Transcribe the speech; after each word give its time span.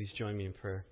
please 0.00 0.08
join 0.16 0.34
me 0.34 0.46
in 0.46 0.52
prayer? 0.54 0.86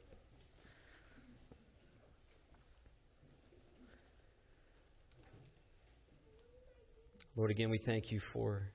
Lord, 7.34 7.50
again, 7.50 7.70
we 7.70 7.80
thank 7.86 8.12
you 8.12 8.20
for 8.34 8.70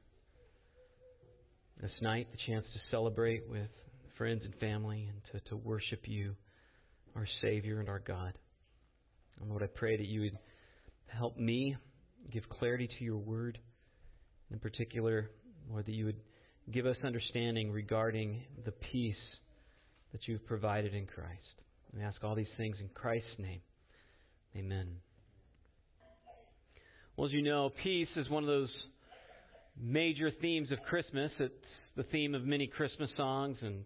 this 1.80 1.92
night, 2.02 2.30
the 2.32 2.52
chance 2.52 2.66
to 2.74 2.80
celebrate 2.90 3.48
with 3.48 3.68
friends 4.18 4.42
and 4.44 4.56
family 4.56 5.08
and 5.08 5.22
to, 5.44 5.50
to 5.52 5.56
worship 5.56 6.00
you, 6.06 6.34
our 7.16 7.28
Savior 7.44 7.80
and 7.80 7.88
our 7.88 8.00
God. 8.00 8.34
And 9.40 9.52
Lord, 9.52 9.62
I 9.62 9.68
pray 9.68 9.98
that 9.98 10.08
you 10.08 10.22
would 10.22 10.38
help 11.16 11.38
me 11.38 11.76
give 12.32 12.50
clarity 12.50 12.90
to 12.98 13.04
your 13.06 13.20
word. 13.20 13.60
In 14.52 14.58
particular, 14.58 15.30
Lord, 15.70 15.86
that 15.86 15.94
you 15.94 16.06
would 16.06 16.22
give 16.72 16.88
us 16.88 16.98
understanding 17.04 17.72
regarding 17.72 18.42
the 18.66 18.72
peace 18.72 19.16
that 20.14 20.28
you've 20.28 20.46
provided 20.46 20.94
in 20.94 21.06
Christ. 21.06 21.62
We 21.94 22.02
ask 22.02 22.24
all 22.24 22.36
these 22.36 22.48
things 22.56 22.78
in 22.80 22.88
Christ's 22.90 23.38
name. 23.38 23.62
Amen. 24.56 24.88
Well, 27.18 27.28
as 27.28 27.34
you 27.34 27.44
know, 27.44 27.72
peace 27.84 28.08
is 28.16 28.30
one 28.30 28.44
of 28.44 28.48
those 28.48 28.72
major 29.80 30.32
themes 30.42 30.72
of 30.72 30.80
Christmas. 30.90 31.32
It's 31.40 31.54
the 31.96 32.04
theme 32.04 32.34
of 32.34 32.44
many 32.44 32.68
Christmas 32.68 33.10
songs 33.18 33.58
and 33.62 33.84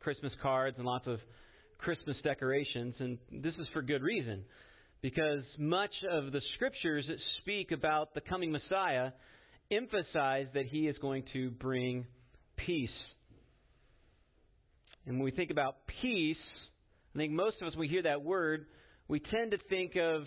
Christmas 0.00 0.32
cards 0.42 0.76
and 0.78 0.86
lots 0.86 1.06
of 1.06 1.20
Christmas 1.78 2.16
decorations. 2.24 2.94
And 2.98 3.18
this 3.30 3.54
is 3.54 3.66
for 3.72 3.82
good 3.82 4.02
reason. 4.02 4.44
Because 5.02 5.42
much 5.58 5.92
of 6.10 6.32
the 6.32 6.40
scriptures 6.54 7.04
that 7.08 7.18
speak 7.40 7.72
about 7.72 8.14
the 8.14 8.20
coming 8.20 8.52
Messiah 8.52 9.10
emphasize 9.70 10.46
that 10.54 10.66
he 10.66 10.86
is 10.86 10.96
going 10.98 11.24
to 11.32 11.50
bring 11.50 12.06
peace. 12.56 12.90
And 15.06 15.16
when 15.16 15.24
we 15.24 15.30
think 15.30 15.50
about 15.50 15.76
peace, 16.00 16.36
I 17.14 17.18
think 17.18 17.32
most 17.32 17.56
of 17.60 17.68
us, 17.68 17.74
when 17.74 17.80
we 17.80 17.88
hear 17.88 18.02
that 18.04 18.22
word, 18.22 18.66
we 19.08 19.20
tend 19.20 19.50
to 19.50 19.58
think 19.68 19.96
of 19.96 20.22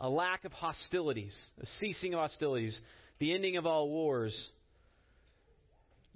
a 0.00 0.08
lack 0.08 0.44
of 0.44 0.52
hostilities, 0.52 1.32
a 1.60 1.66
ceasing 1.80 2.14
of 2.14 2.20
hostilities, 2.20 2.74
the 3.18 3.32
ending 3.32 3.56
of 3.56 3.64
all 3.64 3.88
wars. 3.88 4.32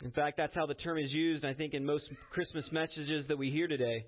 In 0.02 0.10
fact, 0.10 0.36
that's 0.36 0.54
how 0.54 0.66
the 0.66 0.74
term 0.74 0.98
is 0.98 1.10
used, 1.10 1.44
I 1.44 1.54
think, 1.54 1.74
in 1.74 1.84
most 1.84 2.04
Christmas 2.32 2.64
messages 2.72 3.26
that 3.28 3.38
we 3.38 3.50
hear 3.50 3.68
today. 3.68 4.04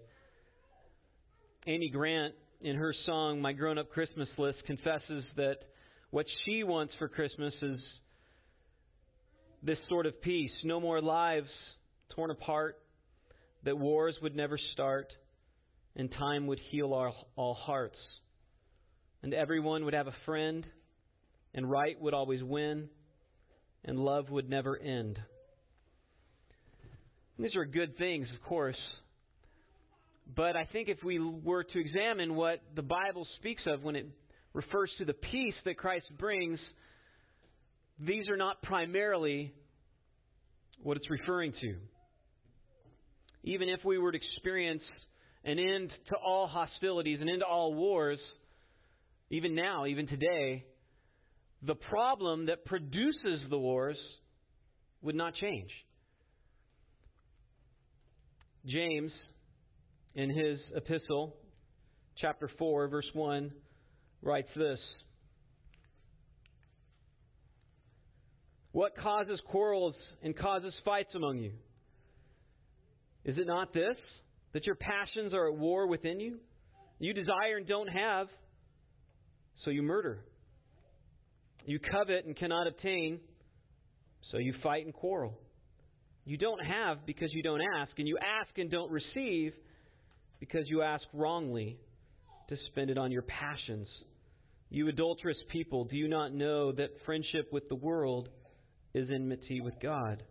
Amy 1.67 1.91
Grant, 1.91 2.35
in 2.61 2.77
her 2.77 2.95
song, 3.07 3.41
My 3.41 3.53
Grown 3.53 3.79
Up 3.79 3.91
Christmas 3.91 4.29
List, 4.37 4.59
confesses 4.67 5.25
that 5.37 5.57
what 6.11 6.27
she 6.45 6.65
wants 6.65 6.93
for 6.99 7.09
Christmas 7.09 7.55
is 7.63 7.81
this 9.63 9.79
sort 9.89 10.07
of 10.07 10.21
peace. 10.21 10.51
No 10.65 10.81
more 10.81 11.01
lives 11.01 11.49
torn 12.15 12.31
apart, 12.31 12.77
that 13.65 13.79
wars 13.79 14.17
would 14.23 14.35
never 14.35 14.59
start, 14.73 15.13
and 15.97 16.11
time 16.13 16.47
would 16.47 16.61
heal 16.71 16.95
our, 16.95 17.13
all 17.37 17.55
hearts. 17.55 17.99
And 19.23 19.33
everyone 19.33 19.85
would 19.85 19.95
have 19.95 20.09
a 20.09 20.15
friend, 20.27 20.67
and 21.55 21.71
right 21.71 22.01
would 22.01 22.15
always 22.15 22.43
win, 22.43 22.89
and 23.85 23.99
love 23.99 24.31
would 24.31 24.49
never 24.49 24.77
end. 24.77 25.19
These 27.39 27.57
are 27.57 27.65
good 27.65 27.97
things, 27.99 28.29
of 28.35 28.43
course. 28.49 28.77
But 30.35 30.57
I 30.57 30.65
think 30.73 30.89
if 30.89 31.03
we 31.03 31.19
were 31.19 31.65
to 31.65 31.81
examine 31.81 32.35
what 32.35 32.61
the 32.75 32.83
Bible 32.83 33.27
speaks 33.39 33.63
of 33.67 33.83
when 33.83 33.97
it 33.97 34.07
refers 34.53 34.91
to 34.99 35.05
the 35.05 35.13
peace 35.13 35.55
that 35.65 35.77
Christ 35.77 36.07
brings, 36.19 36.59
these 37.99 38.29
are 38.29 38.37
not 38.37 38.63
primarily 38.63 39.53
what 40.83 40.97
it's 40.97 41.11
referring 41.11 41.53
to. 41.61 41.77
Even 43.45 43.69
if 43.69 43.85
we 43.85 43.99
were 43.99 44.13
to 44.13 44.19
experience 44.19 44.83
an 45.45 45.59
end 45.59 45.91
to 46.09 46.17
all 46.17 46.47
hostilities, 46.47 47.21
an 47.21 47.29
end 47.29 47.41
to 47.41 47.47
all 47.47 47.75
wars, 47.75 48.19
even 49.31 49.55
now, 49.55 49.87
even 49.87 50.07
today, 50.07 50.65
the 51.63 51.75
problem 51.75 52.47
that 52.47 52.65
produces 52.65 53.41
the 53.51 53.59
wars 53.59 53.97
would 55.01 55.15
not 55.15 55.35
change. 55.35 55.71
James, 58.67 59.11
in 60.15 60.31
his 60.31 60.59
epistle, 60.77 61.35
chapter 62.19 62.49
4, 62.59 62.89
verse 62.89 63.09
1, 63.13 63.51
writes 64.23 64.49
this 64.55 64.79
What 68.71 68.97
causes 68.97 69.41
quarrels 69.49 69.95
and 70.23 70.37
causes 70.37 70.73
fights 70.85 71.15
among 71.15 71.39
you? 71.39 71.53
Is 73.25 73.39
it 73.39 73.47
not 73.47 73.73
this, 73.73 73.97
that 74.53 74.67
your 74.67 74.75
passions 74.75 75.33
are 75.33 75.49
at 75.49 75.57
war 75.57 75.87
within 75.87 76.21
you? 76.21 76.39
You 76.99 77.15
desire 77.15 77.57
and 77.57 77.67
don't 77.67 77.89
have, 77.89 78.29
so 79.65 79.71
you 79.71 79.83
murder. 79.83 80.25
You 81.65 81.79
covet 81.79 82.25
and 82.27 82.37
cannot 82.37 82.67
obtain, 82.67 83.21
so 84.31 84.39
you 84.39 84.55
fight 84.63 84.85
and 84.85 84.95
quarrel. 84.95 85.39
You 86.25 86.37
don't 86.37 86.65
have 86.65 87.07
because 87.07 87.33
you 87.33 87.43
don't 87.43 87.63
ask, 87.77 87.93
and 87.99 88.07
you 88.07 88.19
ask 88.19 88.57
and 88.59 88.71
don't 88.71 88.91
receive 88.91 89.53
because 90.41 90.65
you 90.67 90.83
ask 90.83 91.05
wrongly 91.13 91.79
to 92.49 92.57
spend 92.71 92.91
it 92.91 92.99
on 92.99 93.13
your 93.13 93.23
passions. 93.23 93.87
You 94.71 94.89
adulterous 94.89 95.37
people, 95.51 95.85
do 95.85 95.97
you 95.97 96.09
not 96.09 96.33
know 96.33 96.73
that 96.73 96.91
friendship 97.05 97.53
with 97.53 97.69
the 97.69 97.75
world 97.75 98.29
is 98.95 99.09
enmity 99.11 99.61
with 99.61 99.75
God. 99.83 100.23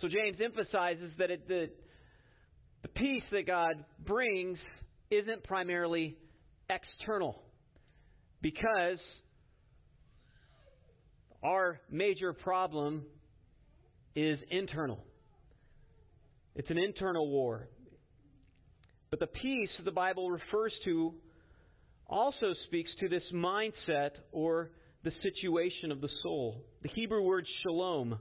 So 0.00 0.08
James 0.08 0.36
emphasizes 0.42 1.10
that 1.18 1.30
it, 1.30 1.48
the, 1.48 1.70
the 2.82 2.88
peace 2.88 3.24
that 3.32 3.46
God 3.46 3.84
brings 4.04 4.58
isn't 5.10 5.42
primarily 5.44 6.16
external 6.70 7.42
because 8.40 8.98
our 11.42 11.80
major 11.90 12.32
problem 12.32 13.02
is 14.14 14.38
internal. 14.50 15.04
It's 16.54 16.70
an 16.70 16.78
internal 16.78 17.28
war. 17.28 17.68
But 19.10 19.20
the 19.20 19.26
peace 19.26 19.70
the 19.84 19.90
Bible 19.90 20.30
refers 20.30 20.72
to 20.84 21.14
also 22.06 22.54
speaks 22.66 22.90
to 23.00 23.08
this 23.08 23.22
mindset 23.34 24.10
or 24.32 24.70
the 25.04 25.12
situation 25.22 25.92
of 25.92 26.00
the 26.00 26.08
soul. 26.22 26.64
The 26.82 26.88
Hebrew 26.94 27.22
word 27.22 27.46
shalom 27.62 28.18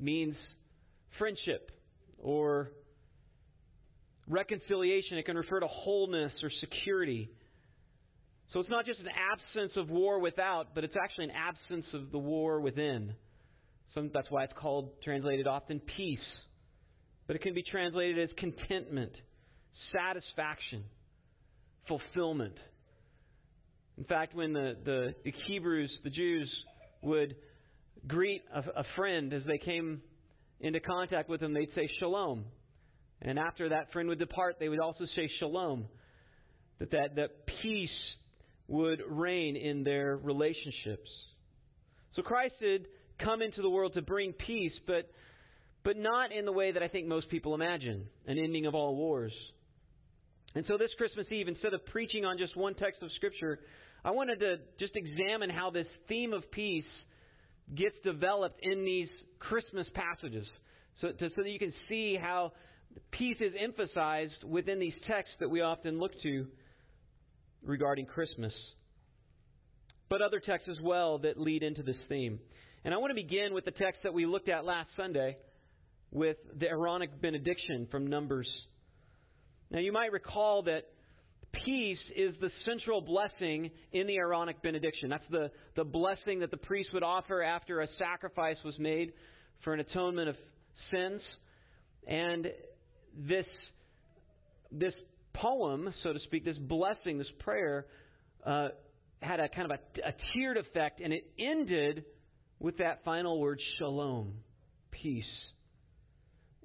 means 0.00 0.34
friendship 1.18 1.70
or 2.18 2.72
reconciliation. 4.26 5.18
It 5.18 5.26
can 5.26 5.36
refer 5.36 5.60
to 5.60 5.66
wholeness 5.66 6.32
or 6.42 6.50
security. 6.60 7.30
So 8.52 8.60
it's 8.60 8.70
not 8.70 8.86
just 8.86 9.00
an 9.00 9.08
absence 9.08 9.72
of 9.76 9.90
war 9.90 10.18
without, 10.18 10.74
but 10.74 10.84
it's 10.84 10.96
actually 11.02 11.26
an 11.26 11.32
absence 11.32 11.86
of 11.94 12.10
the 12.10 12.18
war 12.18 12.60
within. 12.60 13.14
Some, 13.94 14.10
that's 14.12 14.30
why 14.30 14.44
it's 14.44 14.52
called, 14.58 14.90
translated 15.04 15.46
often, 15.46 15.80
peace. 15.96 16.18
But 17.26 17.36
it 17.36 17.42
can 17.42 17.54
be 17.54 17.62
translated 17.62 18.18
as 18.18 18.28
contentment, 18.36 19.12
satisfaction, 19.92 20.84
fulfillment. 21.86 22.54
In 23.98 24.04
fact, 24.04 24.34
when 24.34 24.52
the, 24.52 24.76
the, 24.84 25.14
the 25.24 25.32
Hebrews, 25.46 25.90
the 26.02 26.10
Jews, 26.10 26.50
would 27.02 27.36
greet 28.06 28.42
a, 28.54 28.60
a 28.80 28.84
friend 28.96 29.32
as 29.32 29.42
they 29.46 29.58
came 29.58 30.02
into 30.60 30.80
contact 30.80 31.28
with 31.28 31.40
them, 31.40 31.54
they'd 31.54 31.74
say 31.74 31.88
shalom. 31.98 32.44
And 33.22 33.38
after 33.38 33.70
that 33.70 33.92
friend 33.92 34.08
would 34.08 34.18
depart, 34.18 34.56
they 34.58 34.68
would 34.68 34.80
also 34.80 35.04
say 35.16 35.30
shalom. 35.38 35.86
That, 36.78 36.90
that, 36.92 37.16
that 37.16 37.30
peace 37.62 37.90
would 38.68 39.02
reign 39.06 39.56
in 39.56 39.84
their 39.84 40.16
relationships. 40.16 41.10
So 42.16 42.22
Christ 42.22 42.54
had 42.60 42.86
come 43.22 43.42
into 43.42 43.62
the 43.62 43.68
world 43.68 43.94
to 43.94 44.02
bring 44.02 44.32
peace, 44.32 44.72
but, 44.86 45.10
but 45.84 45.96
not 45.96 46.32
in 46.32 46.44
the 46.44 46.52
way 46.52 46.72
that 46.72 46.82
I 46.82 46.88
think 46.88 47.06
most 47.06 47.28
people 47.28 47.54
imagine 47.54 48.06
an 48.26 48.38
ending 48.38 48.66
of 48.66 48.74
all 48.74 48.96
wars. 48.96 49.32
And 50.54 50.64
so 50.66 50.76
this 50.78 50.90
Christmas 50.96 51.26
Eve, 51.30 51.48
instead 51.48 51.74
of 51.74 51.84
preaching 51.86 52.24
on 52.24 52.38
just 52.38 52.56
one 52.56 52.74
text 52.74 53.02
of 53.02 53.10
Scripture, 53.16 53.60
I 54.04 54.10
wanted 54.10 54.40
to 54.40 54.56
just 54.78 54.96
examine 54.96 55.50
how 55.50 55.70
this 55.70 55.86
theme 56.08 56.32
of 56.32 56.50
peace 56.50 56.84
gets 57.74 57.96
developed 58.04 58.60
in 58.62 58.84
these 58.84 59.08
Christmas 59.38 59.86
passages 59.94 60.46
so, 61.00 61.08
to, 61.08 61.30
so 61.30 61.42
that 61.42 61.50
you 61.50 61.58
can 61.58 61.72
see 61.88 62.16
how 62.20 62.52
peace 63.12 63.38
is 63.40 63.52
emphasized 63.58 64.44
within 64.44 64.78
these 64.78 64.94
texts 65.06 65.34
that 65.40 65.48
we 65.48 65.60
often 65.60 65.98
look 65.98 66.12
to 66.22 66.46
regarding 67.62 68.06
Christmas. 68.06 68.52
But 70.08 70.22
other 70.22 70.40
texts 70.40 70.68
as 70.70 70.80
well 70.82 71.18
that 71.18 71.38
lead 71.38 71.62
into 71.62 71.82
this 71.82 71.96
theme. 72.08 72.40
And 72.84 72.92
I 72.92 72.96
want 72.96 73.10
to 73.10 73.14
begin 73.14 73.54
with 73.54 73.64
the 73.64 73.70
text 73.70 74.00
that 74.02 74.14
we 74.14 74.26
looked 74.26 74.48
at 74.48 74.64
last 74.64 74.88
Sunday 74.96 75.36
with 76.10 76.36
the 76.58 76.66
Aaronic 76.66 77.20
benediction 77.20 77.86
from 77.90 78.08
Numbers. 78.08 78.48
Now, 79.70 79.78
you 79.78 79.92
might 79.92 80.10
recall 80.10 80.64
that 80.64 80.82
peace 81.52 81.98
is 82.16 82.34
the 82.40 82.50
central 82.64 83.00
blessing 83.00 83.70
in 83.92 84.06
the 84.06 84.16
Aaronic 84.16 84.62
benediction. 84.62 85.08
That's 85.10 85.24
the, 85.30 85.50
the 85.76 85.84
blessing 85.84 86.40
that 86.40 86.50
the 86.50 86.56
priest 86.56 86.90
would 86.92 87.02
offer 87.02 87.42
after 87.42 87.80
a 87.80 87.88
sacrifice 87.98 88.56
was 88.64 88.78
made 88.78 89.12
for 89.64 89.74
an 89.74 89.80
atonement 89.80 90.28
of 90.28 90.36
sins. 90.90 91.20
And 92.06 92.48
this, 93.16 93.46
this 94.72 94.94
poem, 95.34 95.92
so 96.02 96.12
to 96.12 96.20
speak, 96.20 96.44
this 96.44 96.58
blessing, 96.58 97.18
this 97.18 97.30
prayer, 97.40 97.86
uh, 98.46 98.68
had 99.20 99.40
a 99.40 99.48
kind 99.48 99.70
of 99.70 99.78
a, 99.78 100.08
a 100.08 100.14
tiered 100.32 100.56
effect, 100.56 101.00
and 101.00 101.12
it 101.12 101.30
ended 101.38 102.04
with 102.58 102.78
that 102.78 103.04
final 103.04 103.38
word, 103.38 103.60
shalom, 103.78 104.34
peace. 104.90 105.24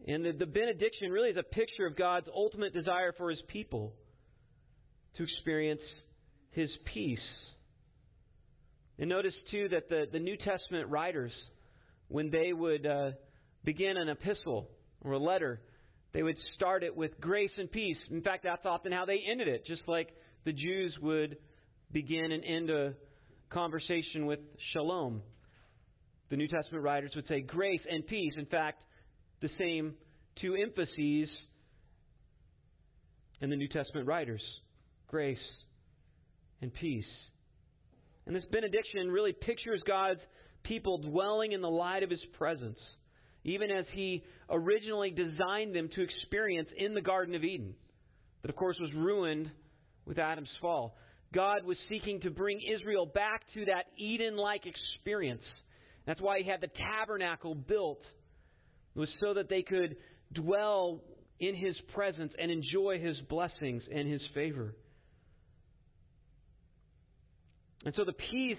And 0.07 0.23
the, 0.23 0.31
the 0.33 0.45
benediction 0.45 1.11
really 1.11 1.29
is 1.29 1.37
a 1.37 1.43
picture 1.43 1.85
of 1.85 1.97
God's 1.97 2.27
ultimate 2.33 2.73
desire 2.73 3.13
for 3.17 3.29
his 3.29 3.41
people 3.47 3.93
to 5.17 5.23
experience 5.23 5.81
his 6.51 6.69
peace. 6.93 7.19
And 8.97 9.09
notice, 9.09 9.33
too, 9.51 9.69
that 9.69 9.89
the, 9.89 10.05
the 10.11 10.19
New 10.19 10.37
Testament 10.37 10.89
writers, 10.89 11.31
when 12.07 12.29
they 12.29 12.53
would 12.53 12.85
uh, 12.85 13.11
begin 13.63 13.97
an 13.97 14.09
epistle 14.09 14.69
or 15.01 15.13
a 15.13 15.19
letter, 15.19 15.61
they 16.13 16.23
would 16.23 16.37
start 16.55 16.83
it 16.83 16.95
with 16.95 17.19
grace 17.19 17.51
and 17.57 17.69
peace. 17.69 17.97
In 18.09 18.21
fact, 18.21 18.43
that's 18.43 18.65
often 18.65 18.91
how 18.93 19.05
they 19.05 19.19
ended 19.29 19.49
it, 19.49 19.65
just 19.65 19.81
like 19.87 20.09
the 20.45 20.53
Jews 20.53 20.95
would 21.01 21.37
begin 21.91 22.31
and 22.31 22.43
end 22.45 22.69
a 22.69 22.93
conversation 23.49 24.25
with 24.25 24.39
shalom. 24.71 25.21
The 26.29 26.37
New 26.37 26.47
Testament 26.47 26.83
writers 26.83 27.11
would 27.15 27.27
say 27.27 27.41
grace 27.41 27.81
and 27.89 28.05
peace. 28.07 28.33
In 28.37 28.45
fact, 28.45 28.81
the 29.41 29.49
same 29.57 29.95
two 30.41 30.55
emphases 30.55 31.29
in 33.41 33.49
the 33.49 33.55
New 33.55 33.67
Testament 33.67 34.07
writers 34.07 34.41
grace 35.15 35.37
and 36.61 36.73
peace. 36.73 37.05
And 38.27 38.35
this 38.35 38.43
benediction 38.51 39.09
really 39.09 39.31
pictures 39.31 39.81
God's 39.87 40.19
people 40.63 40.97
dwelling 40.97 41.53
in 41.53 41.61
the 41.61 41.69
light 41.69 42.03
of 42.03 42.09
His 42.09 42.19
presence, 42.37 42.77
even 43.45 43.71
as 43.71 43.85
He 43.93 44.25
originally 44.49 45.11
designed 45.11 45.73
them 45.73 45.87
to 45.95 46.01
experience 46.01 46.67
in 46.77 46.93
the 46.93 47.01
Garden 47.01 47.33
of 47.33 47.45
Eden, 47.45 47.75
that 48.41 48.49
of 48.49 48.57
course 48.57 48.75
was 48.77 48.91
ruined 48.93 49.49
with 50.05 50.19
Adam's 50.19 50.49
fall. 50.59 50.97
God 51.33 51.63
was 51.63 51.77
seeking 51.87 52.19
to 52.19 52.29
bring 52.29 52.59
Israel 52.75 53.05
back 53.05 53.43
to 53.53 53.63
that 53.67 53.85
Eden 53.97 54.35
like 54.35 54.63
experience. 54.65 55.45
That's 56.05 56.19
why 56.19 56.39
He 56.39 56.49
had 56.49 56.59
the 56.59 56.67
tabernacle 56.67 57.55
built. 57.55 58.01
It 58.97 58.99
was 58.99 59.09
so 59.21 59.35
that 59.35 59.47
they 59.47 59.61
could 59.61 59.95
dwell 60.33 60.99
in 61.39 61.55
His 61.55 61.77
presence 61.93 62.33
and 62.37 62.51
enjoy 62.51 62.99
His 62.99 63.15
blessings 63.29 63.83
and 63.89 64.11
His 64.11 64.21
favor. 64.33 64.75
And 67.85 67.93
so 67.95 68.03
the 68.03 68.13
peace 68.13 68.57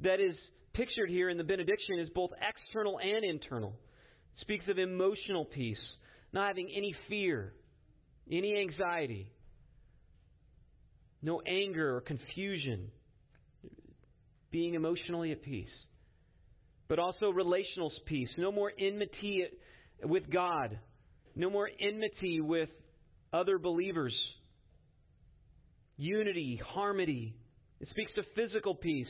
that 0.00 0.20
is 0.20 0.34
pictured 0.74 1.08
here 1.08 1.30
in 1.30 1.38
the 1.38 1.44
benediction 1.44 1.98
is 1.98 2.10
both 2.14 2.30
external 2.40 2.98
and 2.98 3.24
internal. 3.24 3.70
It 4.36 4.40
speaks 4.42 4.64
of 4.68 4.78
emotional 4.78 5.46
peace, 5.46 5.78
not 6.32 6.48
having 6.48 6.68
any 6.76 6.94
fear, 7.08 7.54
any 8.30 8.58
anxiety, 8.58 9.30
no 11.22 11.40
anger 11.46 11.96
or 11.96 12.00
confusion, 12.02 12.90
being 14.50 14.74
emotionally 14.74 15.32
at 15.32 15.42
peace. 15.42 15.68
But 16.86 16.98
also 16.98 17.30
relational 17.30 17.90
peace, 18.04 18.28
no 18.36 18.52
more 18.52 18.70
enmity 18.78 19.44
with 20.02 20.30
God, 20.30 20.78
no 21.34 21.48
more 21.48 21.68
enmity 21.80 22.40
with 22.40 22.68
other 23.32 23.58
believers. 23.58 24.14
Unity, 25.96 26.60
harmony, 26.62 27.36
it 27.80 27.88
speaks 27.90 28.12
to 28.14 28.22
physical 28.34 28.74
peace. 28.74 29.06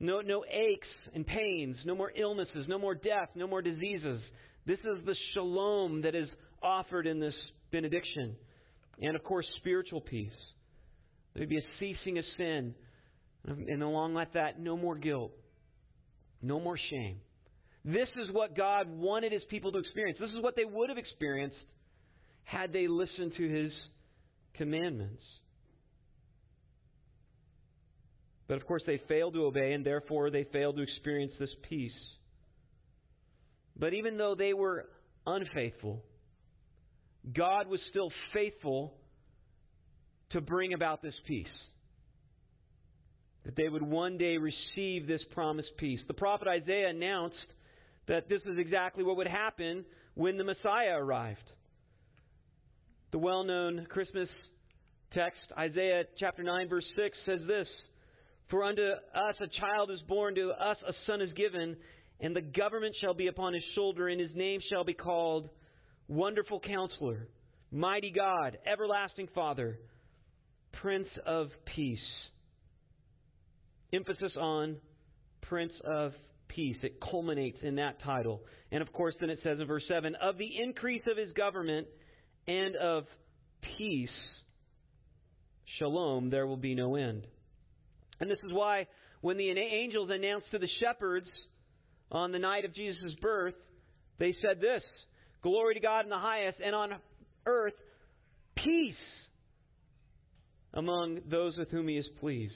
No, 0.00 0.20
no 0.20 0.44
aches 0.50 0.88
and 1.14 1.26
pains, 1.26 1.76
no 1.84 1.94
more 1.94 2.10
illnesses, 2.16 2.66
no 2.68 2.78
more 2.78 2.94
death, 2.94 3.28
no 3.34 3.46
more 3.46 3.62
diseases. 3.62 4.20
This 4.66 4.78
is 4.80 5.04
the 5.04 5.14
shalom 5.34 6.02
that 6.02 6.14
is 6.14 6.28
offered 6.62 7.06
in 7.06 7.20
this 7.20 7.34
benediction. 7.70 8.36
And 9.00 9.16
of 9.16 9.22
course, 9.22 9.46
spiritual 9.58 10.00
peace. 10.00 10.32
There'd 11.34 11.48
be 11.48 11.58
a 11.58 11.66
ceasing 11.78 12.18
of 12.18 12.24
sin. 12.36 12.74
And 13.44 13.82
along 13.82 14.14
with 14.14 14.28
that, 14.34 14.60
no 14.60 14.76
more 14.76 14.96
guilt, 14.96 15.32
no 16.40 16.60
more 16.60 16.78
shame. 16.90 17.18
This 17.84 18.08
is 18.16 18.30
what 18.32 18.56
God 18.56 18.88
wanted 18.88 19.32
his 19.32 19.42
people 19.50 19.72
to 19.72 19.78
experience. 19.78 20.18
This 20.20 20.30
is 20.30 20.40
what 20.40 20.54
they 20.54 20.64
would 20.64 20.88
have 20.88 20.98
experienced 20.98 21.56
had 22.44 22.72
they 22.72 22.86
listened 22.86 23.32
to 23.36 23.48
his 23.48 23.72
commandments. 24.54 25.22
But 28.52 28.60
of 28.60 28.66
course, 28.66 28.82
they 28.86 29.00
failed 29.08 29.32
to 29.32 29.46
obey, 29.46 29.72
and 29.72 29.82
therefore 29.82 30.28
they 30.28 30.44
failed 30.44 30.76
to 30.76 30.82
experience 30.82 31.32
this 31.40 31.48
peace. 31.70 31.90
But 33.78 33.94
even 33.94 34.18
though 34.18 34.34
they 34.34 34.52
were 34.52 34.90
unfaithful, 35.26 36.02
God 37.34 37.66
was 37.66 37.80
still 37.88 38.10
faithful 38.34 38.92
to 40.32 40.42
bring 40.42 40.74
about 40.74 41.00
this 41.00 41.14
peace. 41.26 41.46
That 43.46 43.56
they 43.56 43.70
would 43.70 43.80
one 43.80 44.18
day 44.18 44.36
receive 44.36 45.06
this 45.06 45.22
promised 45.32 45.70
peace. 45.78 46.00
The 46.06 46.12
prophet 46.12 46.46
Isaiah 46.46 46.90
announced 46.90 47.36
that 48.06 48.28
this 48.28 48.42
is 48.42 48.58
exactly 48.58 49.02
what 49.02 49.16
would 49.16 49.28
happen 49.28 49.86
when 50.12 50.36
the 50.36 50.44
Messiah 50.44 50.98
arrived. 50.98 51.40
The 53.12 53.18
well 53.18 53.44
known 53.44 53.86
Christmas 53.88 54.28
text, 55.14 55.40
Isaiah 55.56 56.02
chapter 56.18 56.42
9, 56.42 56.68
verse 56.68 56.84
6, 56.96 57.16
says 57.24 57.40
this 57.46 57.68
for 58.52 58.64
unto 58.64 58.82
us 58.82 59.34
a 59.40 59.46
child 59.60 59.90
is 59.90 60.00
born, 60.06 60.34
to 60.34 60.50
us 60.50 60.76
a 60.86 60.92
son 61.06 61.22
is 61.22 61.32
given, 61.32 61.74
and 62.20 62.36
the 62.36 62.42
government 62.42 62.94
shall 63.00 63.14
be 63.14 63.28
upon 63.28 63.54
his 63.54 63.62
shoulder, 63.74 64.08
and 64.08 64.20
his 64.20 64.30
name 64.34 64.60
shall 64.70 64.84
be 64.84 64.92
called 64.92 65.48
Wonderful 66.06 66.60
Counselor, 66.60 67.28
Mighty 67.72 68.12
God, 68.14 68.58
Everlasting 68.70 69.28
Father, 69.34 69.80
Prince 70.70 71.08
of 71.24 71.48
Peace. 71.74 71.98
Emphasis 73.90 74.32
on 74.38 74.76
Prince 75.40 75.72
of 75.86 76.12
Peace. 76.48 76.76
It 76.82 77.00
culminates 77.00 77.58
in 77.62 77.76
that 77.76 78.02
title. 78.02 78.42
And 78.70 78.82
of 78.82 78.92
course, 78.92 79.14
then 79.18 79.30
it 79.30 79.38
says 79.42 79.60
in 79.60 79.66
verse 79.66 79.84
7 79.88 80.14
of 80.20 80.36
the 80.36 80.50
increase 80.62 81.02
of 81.10 81.16
his 81.16 81.32
government 81.32 81.86
and 82.46 82.76
of 82.76 83.04
peace, 83.78 84.10
shalom, 85.78 86.28
there 86.28 86.46
will 86.46 86.58
be 86.58 86.74
no 86.74 86.96
end. 86.96 87.26
And 88.22 88.30
this 88.30 88.38
is 88.44 88.52
why 88.52 88.86
when 89.20 89.36
the 89.36 89.50
angels 89.50 90.08
announced 90.08 90.46
to 90.52 90.58
the 90.60 90.68
shepherds 90.78 91.26
on 92.12 92.30
the 92.30 92.38
night 92.38 92.64
of 92.64 92.72
Jesus' 92.72 93.14
birth, 93.20 93.56
they 94.20 94.32
said 94.40 94.60
this 94.60 94.84
Glory 95.42 95.74
to 95.74 95.80
God 95.80 96.04
in 96.04 96.08
the 96.08 96.18
highest, 96.18 96.60
and 96.64 96.72
on 96.72 96.94
earth, 97.46 97.74
peace 98.54 98.94
among 100.72 101.22
those 101.28 101.56
with 101.58 101.68
whom 101.70 101.88
he 101.88 101.96
is 101.96 102.06
pleased. 102.20 102.54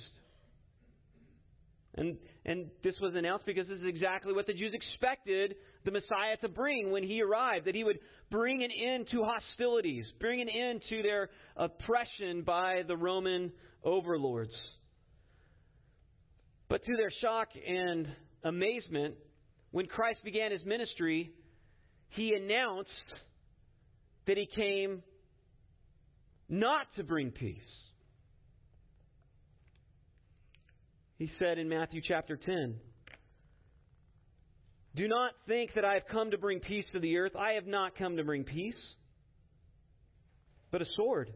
And, 1.97 2.17
and 2.45 2.67
this 2.85 2.95
was 3.01 3.15
announced 3.17 3.45
because 3.45 3.67
this 3.67 3.81
is 3.81 3.89
exactly 3.89 4.33
what 4.35 4.47
the 4.47 4.55
Jews 4.55 4.73
expected 4.73 5.57
the 5.85 5.91
Messiah 5.91 6.37
to 6.43 6.49
bring 6.49 6.93
when 6.93 7.03
he 7.03 7.21
arrived 7.23 7.67
that 7.67 7.75
he 7.75 7.83
would 7.83 7.99
bring 8.31 8.63
an 8.63 8.71
end 8.71 9.09
to 9.11 9.25
hostilities, 9.25 10.07
bring 10.21 10.41
an 10.41 10.49
end 10.49 10.83
to 10.91 11.03
their 11.03 11.31
oppression 11.57 12.43
by 12.43 12.83
the 12.87 12.97
Roman 12.97 13.51
overlords. 13.83 14.55
But 16.69 16.85
to 16.85 16.97
their 16.97 17.11
shock 17.21 17.49
and 17.67 18.09
amazement, 18.43 19.15
when 19.71 19.87
Christ 19.87 20.21
began 20.25 20.51
his 20.51 20.65
ministry, 20.65 21.33
he 22.11 22.35
announced 22.35 22.91
that 24.27 24.37
he 24.37 24.47
came 24.47 25.03
not 26.49 26.87
to 26.97 27.05
bring 27.05 27.31
peace. 27.31 27.61
He 31.19 31.31
said 31.39 31.59
in 31.59 31.69
Matthew 31.69 32.03
chapter 32.07 32.37
10, 32.37 32.75
Do 34.97 35.09
not 35.09 35.33
think 35.49 35.71
that 35.75 35.85
I 35.85 35.95
have 35.95 36.07
come 36.11 36.33
to 36.33 36.39
bring 36.39 36.61
peace 36.61 36.85
to 36.93 37.01
the 37.01 37.17
earth. 37.17 37.35
I 37.37 37.53
have 37.53 37.67
not 37.67 37.97
come 37.97 38.17
to 38.17 38.25
bring 38.25 38.45
peace, 38.45 38.75
but 40.71 40.83
a 40.83 40.87
sword. 40.97 41.33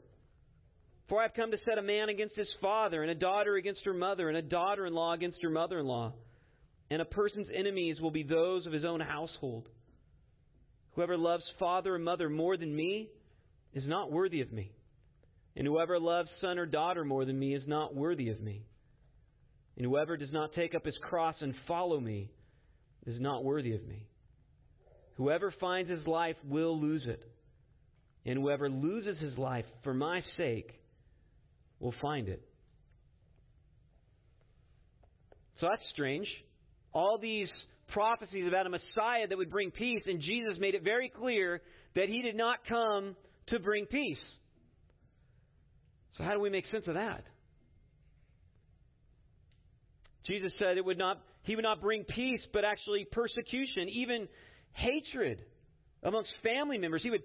For 1.10 1.18
I 1.18 1.24
have 1.24 1.34
come 1.34 1.50
to 1.50 1.58
set 1.64 1.76
a 1.76 1.82
man 1.82 2.08
against 2.08 2.36
his 2.36 2.48
father, 2.60 3.02
and 3.02 3.10
a 3.10 3.16
daughter 3.16 3.56
against 3.56 3.84
her 3.84 3.92
mother, 3.92 4.28
and 4.28 4.38
a 4.38 4.42
daughter 4.42 4.86
in 4.86 4.94
law 4.94 5.12
against 5.12 5.42
her 5.42 5.50
mother 5.50 5.80
in 5.80 5.86
law. 5.86 6.12
And 6.88 7.02
a 7.02 7.04
person's 7.04 7.48
enemies 7.52 8.00
will 8.00 8.12
be 8.12 8.22
those 8.22 8.64
of 8.64 8.72
his 8.72 8.84
own 8.84 9.00
household. 9.00 9.68
Whoever 10.94 11.16
loves 11.16 11.42
father 11.58 11.96
or 11.96 11.98
mother 11.98 12.30
more 12.30 12.56
than 12.56 12.74
me 12.74 13.08
is 13.74 13.82
not 13.88 14.12
worthy 14.12 14.40
of 14.40 14.52
me. 14.52 14.70
And 15.56 15.66
whoever 15.66 15.98
loves 15.98 16.28
son 16.40 16.58
or 16.60 16.66
daughter 16.66 17.04
more 17.04 17.24
than 17.24 17.38
me 17.38 17.54
is 17.54 17.66
not 17.66 17.92
worthy 17.92 18.28
of 18.28 18.40
me. 18.40 18.64
And 19.76 19.84
whoever 19.84 20.16
does 20.16 20.32
not 20.32 20.54
take 20.54 20.76
up 20.76 20.86
his 20.86 20.98
cross 21.00 21.34
and 21.40 21.54
follow 21.66 21.98
me 21.98 22.30
is 23.04 23.20
not 23.20 23.42
worthy 23.42 23.74
of 23.74 23.84
me. 23.84 24.06
Whoever 25.16 25.52
finds 25.58 25.90
his 25.90 26.06
life 26.06 26.36
will 26.44 26.80
lose 26.80 27.02
it. 27.06 27.22
And 28.24 28.38
whoever 28.38 28.70
loses 28.70 29.18
his 29.18 29.36
life 29.36 29.64
for 29.82 29.92
my 29.92 30.22
sake 30.36 30.76
will 31.80 31.94
find 32.00 32.28
it. 32.28 32.42
So 35.60 35.66
that's 35.68 35.82
strange. 35.92 36.28
All 36.92 37.18
these 37.20 37.48
prophecies 37.92 38.46
about 38.46 38.66
a 38.66 38.70
Messiah 38.70 39.26
that 39.28 39.36
would 39.36 39.50
bring 39.50 39.70
peace, 39.70 40.02
and 40.06 40.20
Jesus 40.20 40.54
made 40.58 40.74
it 40.74 40.82
very 40.82 41.08
clear 41.08 41.60
that 41.94 42.08
he 42.08 42.22
did 42.22 42.36
not 42.36 42.58
come 42.68 43.16
to 43.48 43.58
bring 43.58 43.86
peace. 43.86 44.18
So, 46.16 46.24
how 46.24 46.34
do 46.34 46.40
we 46.40 46.50
make 46.50 46.64
sense 46.70 46.84
of 46.86 46.94
that? 46.94 47.24
Jesus 50.26 50.52
said 50.58 50.76
it 50.76 50.84
would 50.84 50.98
not, 50.98 51.20
he 51.42 51.56
would 51.56 51.64
not 51.64 51.80
bring 51.80 52.04
peace, 52.04 52.40
but 52.52 52.64
actually 52.64 53.06
persecution, 53.10 53.88
even 53.88 54.28
hatred 54.72 55.42
amongst 56.02 56.30
family 56.42 56.78
members. 56.78 57.02
He 57.02 57.10
would 57.10 57.22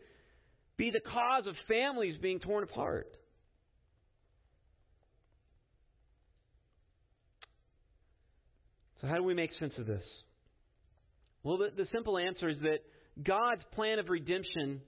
be 0.77 0.91
the 0.91 1.01
cause 1.01 1.45
of 1.45 1.55
families 1.67 2.15
being 2.21 2.39
torn 2.39 2.63
apart. 2.63 3.07
So, 9.05 9.09
how 9.09 9.17
do 9.17 9.23
we 9.23 9.35
make 9.35 9.51
sense 9.59 9.73
of 9.77 9.85
this? 9.85 10.03
Well, 11.43 11.59
the, 11.59 11.69
the 11.77 11.87
simple 11.91 12.17
answer 12.17 12.49
is 12.49 12.57
that 12.61 12.79
God's 13.23 13.61
plan 13.75 13.99
of 13.99 14.09
redemption 14.09 14.81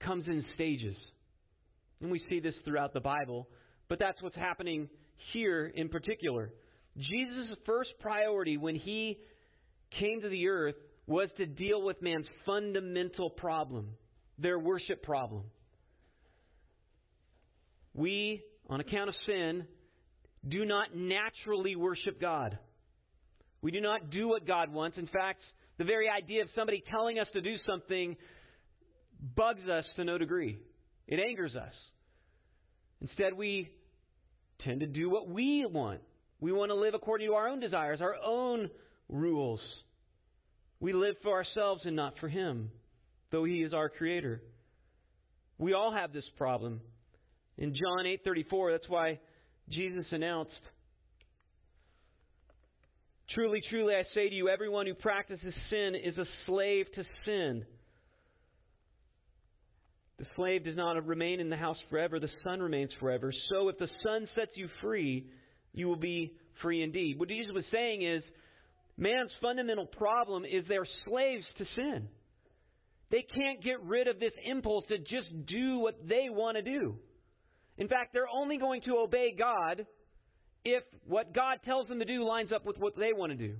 comes 0.00 0.26
in 0.26 0.42
stages. 0.54 0.96
And 2.00 2.10
we 2.10 2.22
see 2.30 2.40
this 2.40 2.54
throughout 2.64 2.94
the 2.94 3.00
Bible, 3.00 3.46
but 3.90 3.98
that's 3.98 4.22
what's 4.22 4.36
happening 4.36 4.88
here 5.34 5.70
in 5.74 5.90
particular. 5.90 6.50
Jesus' 6.96 7.54
first 7.66 7.90
priority 8.00 8.56
when 8.56 8.74
he 8.74 9.18
came 9.98 10.22
to 10.22 10.30
the 10.30 10.48
earth 10.48 10.76
was 11.06 11.28
to 11.36 11.44
deal 11.44 11.82
with 11.82 12.00
man's 12.00 12.26
fundamental 12.46 13.28
problem, 13.28 13.88
their 14.38 14.58
worship 14.58 15.02
problem. 15.02 15.44
We, 17.92 18.42
on 18.70 18.80
account 18.80 19.10
of 19.10 19.14
sin, 19.26 19.66
do 20.48 20.64
not 20.64 20.96
naturally 20.96 21.76
worship 21.76 22.18
God. 22.18 22.58
We 23.66 23.72
do 23.72 23.80
not 23.80 24.10
do 24.10 24.28
what 24.28 24.46
God 24.46 24.72
wants. 24.72 24.96
In 24.96 25.08
fact, 25.08 25.40
the 25.76 25.82
very 25.82 26.08
idea 26.08 26.42
of 26.42 26.48
somebody 26.54 26.84
telling 26.88 27.18
us 27.18 27.26
to 27.32 27.40
do 27.40 27.56
something 27.66 28.16
bugs 29.34 29.68
us 29.68 29.84
to 29.96 30.04
no 30.04 30.18
degree. 30.18 30.60
It 31.08 31.18
angers 31.18 31.56
us. 31.56 31.72
Instead, 33.00 33.34
we 33.34 33.68
tend 34.64 34.82
to 34.82 34.86
do 34.86 35.10
what 35.10 35.28
we 35.28 35.66
want. 35.68 36.00
We 36.38 36.52
want 36.52 36.70
to 36.70 36.76
live 36.76 36.94
according 36.94 37.26
to 37.26 37.34
our 37.34 37.48
own 37.48 37.58
desires, 37.58 38.00
our 38.00 38.14
own 38.24 38.70
rules. 39.08 39.58
We 40.78 40.92
live 40.92 41.16
for 41.24 41.32
ourselves 41.32 41.80
and 41.84 41.96
not 41.96 42.14
for 42.20 42.28
Him, 42.28 42.70
though 43.32 43.42
He 43.42 43.64
is 43.64 43.74
our 43.74 43.88
Creator. 43.88 44.42
We 45.58 45.72
all 45.72 45.92
have 45.92 46.12
this 46.12 46.30
problem. 46.38 46.82
In 47.58 47.74
John 47.74 48.06
8:34, 48.06 48.74
that's 48.74 48.88
why 48.88 49.18
Jesus 49.68 50.06
announced, 50.12 50.52
"Truly, 53.36 53.60
truly, 53.68 53.94
I 53.94 54.02
say 54.14 54.30
to 54.30 54.34
you, 54.34 54.48
everyone 54.48 54.86
who 54.86 54.94
practices 54.94 55.52
sin 55.68 55.94
is 55.94 56.16
a 56.16 56.24
slave 56.46 56.86
to 56.94 57.04
sin." 57.26 57.66
The 60.16 60.26
slave 60.36 60.64
does 60.64 60.74
not 60.74 61.04
remain 61.06 61.40
in 61.40 61.50
the 61.50 61.56
house 61.56 61.76
forever, 61.90 62.18
the 62.18 62.30
son 62.42 62.62
remains 62.62 62.90
forever. 62.94 63.30
So 63.50 63.68
if 63.68 63.76
the 63.76 63.90
son 64.02 64.26
sets 64.34 64.56
you 64.56 64.68
free, 64.80 65.26
you 65.74 65.86
will 65.86 65.96
be 65.96 66.32
free 66.62 66.82
indeed. 66.82 67.18
What 67.18 67.28
Jesus 67.28 67.52
was 67.52 67.66
saying 67.70 68.00
is 68.00 68.22
man's 68.96 69.32
fundamental 69.42 69.84
problem 69.84 70.46
is 70.46 70.64
they're 70.66 70.88
slaves 71.04 71.44
to 71.58 71.66
sin. 71.74 72.08
They 73.10 73.20
can't 73.22 73.62
get 73.62 73.82
rid 73.82 74.08
of 74.08 74.18
this 74.18 74.32
impulse 74.44 74.86
to 74.86 74.96
just 74.96 75.28
do 75.44 75.78
what 75.80 76.08
they 76.08 76.30
want 76.30 76.56
to 76.56 76.62
do. 76.62 76.98
In 77.76 77.88
fact, 77.88 78.14
they're 78.14 78.30
only 78.34 78.56
going 78.56 78.80
to 78.86 78.96
obey 78.96 79.34
God 79.38 79.86
if 80.66 80.82
what 81.06 81.32
God 81.32 81.60
tells 81.64 81.86
them 81.86 82.00
to 82.00 82.04
do 82.04 82.24
lines 82.24 82.50
up 82.52 82.66
with 82.66 82.76
what 82.76 82.96
they 82.96 83.12
want 83.12 83.30
to 83.30 83.38
do. 83.38 83.54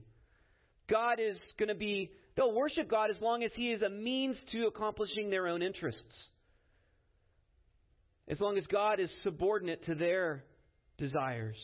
God 0.91 1.21
is 1.21 1.37
going 1.57 1.69
to 1.69 1.77
be, 1.77 2.11
they'll 2.37 2.53
worship 2.53 2.91
God 2.91 3.11
as 3.11 3.17
long 3.23 3.45
as 3.45 3.53
He 3.55 3.71
is 3.71 3.81
a 3.81 3.89
means 3.89 4.37
to 4.51 4.67
accomplishing 4.67 5.31
their 5.31 5.47
own 5.47 5.63
interests. 5.63 6.01
As 8.29 8.41
long 8.41 8.59
as 8.59 8.65
God 8.67 8.99
is 8.99 9.09
subordinate 9.23 9.87
to 9.87 9.95
their 9.95 10.43
desires. 10.99 11.57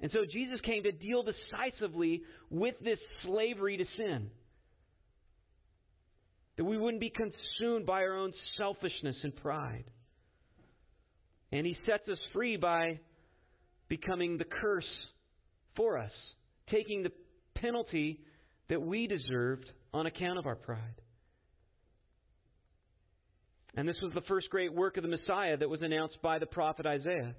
And 0.00 0.10
so 0.10 0.20
Jesus 0.30 0.58
came 0.64 0.84
to 0.84 0.92
deal 0.92 1.22
decisively 1.22 2.22
with 2.48 2.74
this 2.82 2.98
slavery 3.26 3.76
to 3.76 3.84
sin. 3.98 4.30
That 6.56 6.64
we 6.64 6.78
wouldn't 6.78 7.00
be 7.00 7.10
consumed 7.10 7.84
by 7.84 8.04
our 8.04 8.16
own 8.16 8.32
selfishness 8.56 9.16
and 9.22 9.36
pride. 9.36 9.84
And 11.50 11.66
he 11.66 11.76
sets 11.84 12.08
us 12.08 12.18
free 12.32 12.56
by 12.56 12.98
becoming 13.92 14.38
the 14.38 14.44
curse 14.44 14.88
for 15.76 15.98
us, 15.98 16.10
taking 16.70 17.02
the 17.02 17.12
penalty 17.54 18.18
that 18.70 18.80
we 18.80 19.06
deserved 19.06 19.70
on 19.92 20.06
account 20.06 20.38
of 20.38 20.46
our 20.46 20.54
pride. 20.54 21.02
And 23.76 23.86
this 23.86 23.98
was 24.02 24.14
the 24.14 24.22
first 24.22 24.48
great 24.48 24.72
work 24.72 24.96
of 24.96 25.02
the 25.02 25.10
Messiah 25.10 25.58
that 25.58 25.68
was 25.68 25.82
announced 25.82 26.16
by 26.22 26.38
the 26.38 26.46
prophet 26.46 26.86
Isaiah. 26.86 27.34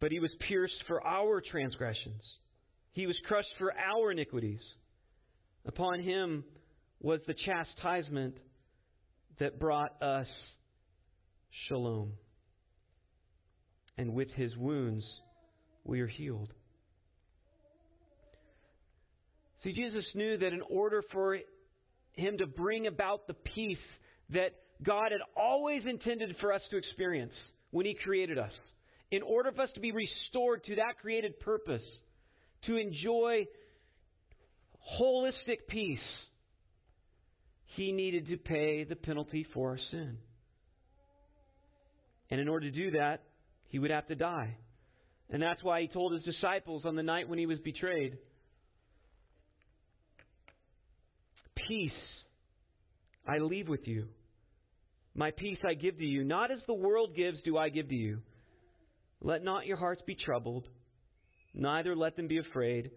But 0.00 0.10
he 0.10 0.18
was 0.18 0.32
pierced 0.48 0.82
for 0.88 1.06
our 1.06 1.40
transgressions, 1.40 2.22
he 2.90 3.06
was 3.06 3.16
crushed 3.28 3.54
for 3.60 3.72
our 3.72 4.10
iniquities. 4.10 4.58
Upon 5.66 6.02
him 6.02 6.42
was 7.00 7.20
the 7.28 7.34
chastisement 7.46 8.38
that 9.38 9.60
brought 9.60 10.02
us 10.02 10.26
shalom. 11.68 12.12
And 13.96 14.14
with 14.14 14.30
his 14.32 14.56
wounds 14.56 15.04
we 15.84 16.00
are 16.00 16.06
healed. 16.06 16.52
See, 19.62 19.72
Jesus 19.72 20.04
knew 20.14 20.36
that 20.38 20.52
in 20.52 20.62
order 20.68 21.02
for 21.12 21.38
him 22.12 22.38
to 22.38 22.46
bring 22.46 22.86
about 22.86 23.26
the 23.26 23.34
peace 23.34 23.78
that 24.30 24.50
God 24.82 25.12
had 25.12 25.20
always 25.36 25.82
intended 25.86 26.36
for 26.40 26.52
us 26.52 26.60
to 26.70 26.76
experience 26.76 27.32
when 27.70 27.86
he 27.86 27.94
created 27.94 28.38
us, 28.38 28.52
in 29.10 29.22
order 29.22 29.52
for 29.52 29.62
us 29.62 29.70
to 29.74 29.80
be 29.80 29.92
restored 29.92 30.64
to 30.64 30.76
that 30.76 30.98
created 31.00 31.40
purpose, 31.40 31.82
to 32.66 32.76
enjoy 32.76 33.46
holistic 35.00 35.66
peace, 35.68 35.98
he 37.76 37.92
needed 37.92 38.28
to 38.28 38.36
pay 38.36 38.84
the 38.84 38.96
penalty 38.96 39.46
for 39.54 39.70
our 39.70 39.78
sin. 39.90 40.18
And 42.30 42.40
in 42.40 42.48
order 42.48 42.70
to 42.70 42.76
do 42.76 42.92
that, 42.92 43.22
he 43.68 43.78
would 43.78 43.90
have 43.90 44.06
to 44.08 44.14
die. 44.14 44.56
And 45.30 45.42
that's 45.42 45.62
why 45.62 45.80
he 45.80 45.88
told 45.88 46.12
his 46.12 46.22
disciples 46.22 46.84
on 46.84 46.96
the 46.96 47.02
night 47.02 47.28
when 47.28 47.38
he 47.38 47.46
was 47.46 47.58
betrayed 47.60 48.18
Peace 51.68 51.92
I 53.26 53.38
leave 53.38 53.68
with 53.68 53.86
you. 53.86 54.08
My 55.14 55.30
peace 55.30 55.58
I 55.66 55.74
give 55.74 55.96
to 55.98 56.04
you. 56.04 56.24
Not 56.24 56.50
as 56.50 56.58
the 56.66 56.74
world 56.74 57.14
gives, 57.16 57.38
do 57.42 57.56
I 57.56 57.68
give 57.68 57.88
to 57.88 57.94
you. 57.94 58.18
Let 59.20 59.42
not 59.42 59.66
your 59.66 59.78
hearts 59.78 60.02
be 60.06 60.14
troubled, 60.14 60.68
neither 61.54 61.96
let 61.96 62.16
them 62.16 62.28
be 62.28 62.38
afraid. 62.38 62.90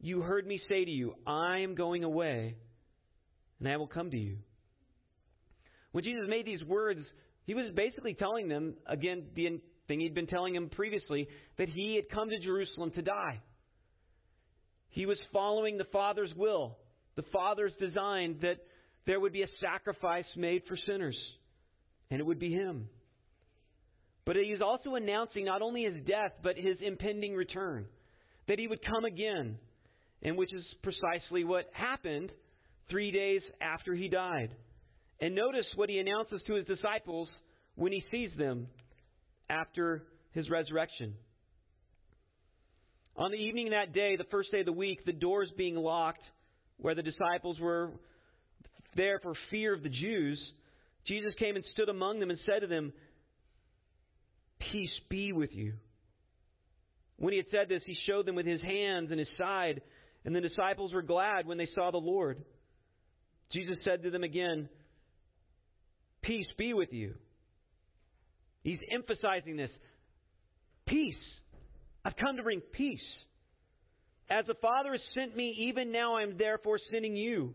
You 0.00 0.20
heard 0.20 0.46
me 0.46 0.60
say 0.68 0.84
to 0.84 0.90
you, 0.90 1.14
I 1.26 1.58
am 1.58 1.74
going 1.74 2.04
away, 2.04 2.56
and 3.58 3.68
I 3.68 3.76
will 3.76 3.86
come 3.86 4.10
to 4.10 4.18
you. 4.18 4.38
When 5.92 6.04
Jesus 6.04 6.24
made 6.28 6.46
these 6.46 6.62
words, 6.64 7.00
he 7.46 7.54
was 7.54 7.70
basically 7.74 8.14
telling 8.14 8.48
them, 8.48 8.74
again, 8.86 9.24
the 9.34 9.60
thing 9.88 10.00
he'd 10.00 10.14
been 10.14 10.26
telling 10.26 10.54
them 10.54 10.68
previously, 10.68 11.28
that 11.58 11.68
he 11.68 11.96
had 11.96 12.08
come 12.08 12.30
to 12.30 12.38
Jerusalem 12.38 12.90
to 12.92 13.02
die. 13.02 13.40
He 14.90 15.06
was 15.06 15.18
following 15.32 15.78
the 15.78 15.84
Father's 15.92 16.32
will, 16.36 16.76
the 17.16 17.24
Father's 17.32 17.72
design 17.80 18.38
that 18.42 18.58
there 19.06 19.20
would 19.20 19.32
be 19.32 19.42
a 19.42 19.48
sacrifice 19.60 20.26
made 20.36 20.62
for 20.68 20.76
sinners, 20.86 21.16
and 22.10 22.20
it 22.20 22.24
would 22.24 22.38
be 22.38 22.52
him. 22.52 22.88
But 24.24 24.36
he 24.36 24.50
he's 24.50 24.60
also 24.60 24.94
announcing 24.94 25.44
not 25.44 25.62
only 25.62 25.84
his 25.84 26.04
death, 26.06 26.32
but 26.42 26.56
his 26.56 26.76
impending 26.80 27.34
return. 27.34 27.86
That 28.46 28.58
he 28.58 28.68
would 28.68 28.84
come 28.84 29.04
again, 29.04 29.58
and 30.22 30.36
which 30.36 30.52
is 30.52 30.64
precisely 30.82 31.44
what 31.44 31.70
happened 31.72 32.30
three 32.88 33.10
days 33.10 33.42
after 33.60 33.94
he 33.94 34.08
died. 34.08 34.54
And 35.20 35.34
notice 35.34 35.66
what 35.76 35.90
he 35.90 35.98
announces 35.98 36.40
to 36.46 36.54
his 36.54 36.66
disciples 36.66 37.28
when 37.74 37.92
he 37.92 38.02
sees 38.10 38.30
them 38.38 38.68
after 39.48 40.02
his 40.32 40.48
resurrection. 40.48 41.14
On 43.16 43.30
the 43.30 43.36
evening 43.36 43.66
of 43.66 43.72
that 43.72 43.92
day, 43.92 44.16
the 44.16 44.24
first 44.30 44.50
day 44.50 44.60
of 44.60 44.66
the 44.66 44.72
week, 44.72 45.04
the 45.04 45.12
doors 45.12 45.50
being 45.56 45.76
locked, 45.76 46.22
where 46.78 46.94
the 46.94 47.02
disciples 47.02 47.58
were 47.60 47.90
there 48.96 49.20
for 49.20 49.34
fear 49.50 49.74
of 49.74 49.82
the 49.82 49.90
Jews, 49.90 50.38
Jesus 51.06 51.32
came 51.38 51.56
and 51.56 51.64
stood 51.74 51.88
among 51.88 52.20
them 52.20 52.30
and 52.30 52.38
said 52.46 52.60
to 52.60 52.66
them, 52.66 52.92
Peace 54.72 55.00
be 55.08 55.32
with 55.32 55.50
you. 55.52 55.74
When 57.16 57.32
he 57.32 57.38
had 57.38 57.50
said 57.50 57.68
this, 57.68 57.82
he 57.84 57.96
showed 58.06 58.24
them 58.24 58.36
with 58.36 58.46
his 58.46 58.62
hands 58.62 59.10
and 59.10 59.18
his 59.18 59.28
side, 59.36 59.82
and 60.24 60.34
the 60.34 60.40
disciples 60.40 60.94
were 60.94 61.02
glad 61.02 61.46
when 61.46 61.58
they 61.58 61.68
saw 61.74 61.90
the 61.90 61.98
Lord. 61.98 62.42
Jesus 63.52 63.76
said 63.84 64.02
to 64.02 64.10
them 64.10 64.24
again, 64.24 64.68
Peace 66.22 66.46
be 66.58 66.74
with 66.74 66.92
you. 66.92 67.14
He's 68.62 68.80
emphasizing 68.92 69.56
this. 69.56 69.70
Peace. 70.86 71.14
I've 72.04 72.16
come 72.16 72.36
to 72.36 72.42
bring 72.42 72.60
peace. 72.60 73.00
As 74.30 74.46
the 74.46 74.54
Father 74.54 74.92
has 74.92 75.00
sent 75.14 75.36
me, 75.36 75.68
even 75.70 75.92
now 75.92 76.16
I 76.16 76.22
am 76.22 76.36
therefore 76.38 76.78
sending 76.90 77.16
you. 77.16 77.54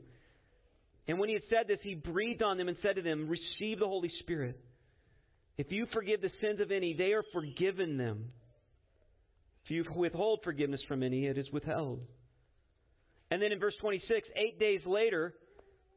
And 1.07 1.19
when 1.19 1.29
he 1.29 1.35
had 1.35 1.43
said 1.49 1.67
this, 1.67 1.79
he 1.83 1.95
breathed 1.95 2.41
on 2.41 2.57
them 2.57 2.67
and 2.67 2.77
said 2.81 2.95
to 2.95 3.01
them, 3.01 3.29
Receive 3.29 3.79
the 3.79 3.87
Holy 3.87 4.11
Spirit. 4.19 4.59
If 5.57 5.71
you 5.71 5.85
forgive 5.93 6.21
the 6.21 6.31
sins 6.41 6.59
of 6.59 6.71
any, 6.71 6.93
they 6.93 7.13
are 7.13 7.23
forgiven 7.31 7.97
them. 7.97 8.31
If 9.63 9.71
you 9.71 9.85
withhold 9.95 10.41
forgiveness 10.43 10.81
from 10.87 11.01
any, 11.01 11.25
it 11.25 11.37
is 11.37 11.49
withheld. 11.51 12.01
And 13.31 13.41
then 13.41 13.51
in 13.51 13.59
verse 13.59 13.73
26, 13.79 14.27
eight 14.35 14.59
days 14.59 14.81
later, 14.85 15.33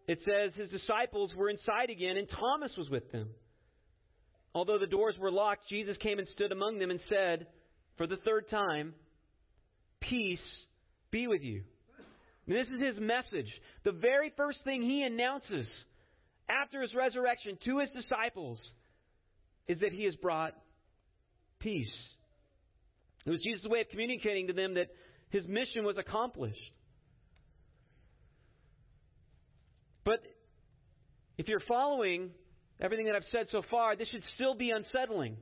it 0.09 0.19
says 0.25 0.53
his 0.57 0.71
disciples 0.71 1.31
were 1.37 1.51
inside 1.51 1.91
again 1.91 2.17
and 2.17 2.29
Thomas 2.29 2.73
was 2.77 2.91
with 2.91 3.13
them. 3.13 3.29
Although 4.55 4.79
the 4.79 4.87
doors 4.87 5.15
were 5.21 5.31
locked, 5.31 5.69
Jesus 5.69 5.97
came 6.03 6.19
and 6.19 6.27
stood 6.35 6.51
among 6.51 6.79
them 6.79 6.91
and 6.91 6.99
said, 7.09 7.47
for 7.97 8.07
the 8.07 8.17
third 8.25 8.49
time, 8.51 8.95
Peace 10.01 10.39
be 11.11 11.27
with 11.27 11.43
you. 11.43 11.63
And 12.47 12.57
this 12.57 12.67
is 12.69 12.83
his 12.83 13.01
message. 13.01 13.53
The 13.85 13.93
very 13.93 14.33
first 14.37 14.59
thing 14.65 14.83
he 14.83 15.03
announces 15.03 15.67
after 16.49 16.81
his 16.81 16.95
resurrection 16.95 17.59
to 17.65 17.81
his 17.81 17.91
disciples 17.91 18.59
is 19.67 19.81
that 19.81 19.93
he 19.93 20.05
has 20.05 20.15
brought 20.17 20.55
peace. 21.61 21.87
It 23.27 23.31
was 23.31 23.41
Jesus' 23.43 23.67
way 23.67 23.81
of 23.81 23.89
communicating 23.91 24.47
to 24.47 24.55
them 24.55 24.75
that 24.75 24.89
his 25.31 25.47
mission 25.47 25.85
was 25.85 25.97
accomplished. 25.99 26.57
But 30.09 30.23
if 31.37 31.49
you're 31.49 31.61
following 31.69 32.31
everything 32.81 33.05
that 33.07 33.15
I've 33.15 33.29
said 33.31 33.49
so 33.53 33.61
far, 33.71 33.95
this 33.95 34.09
should 34.09 34.23
still 34.37 34.55
be 34.55 34.71
unsettling. 34.71 35.37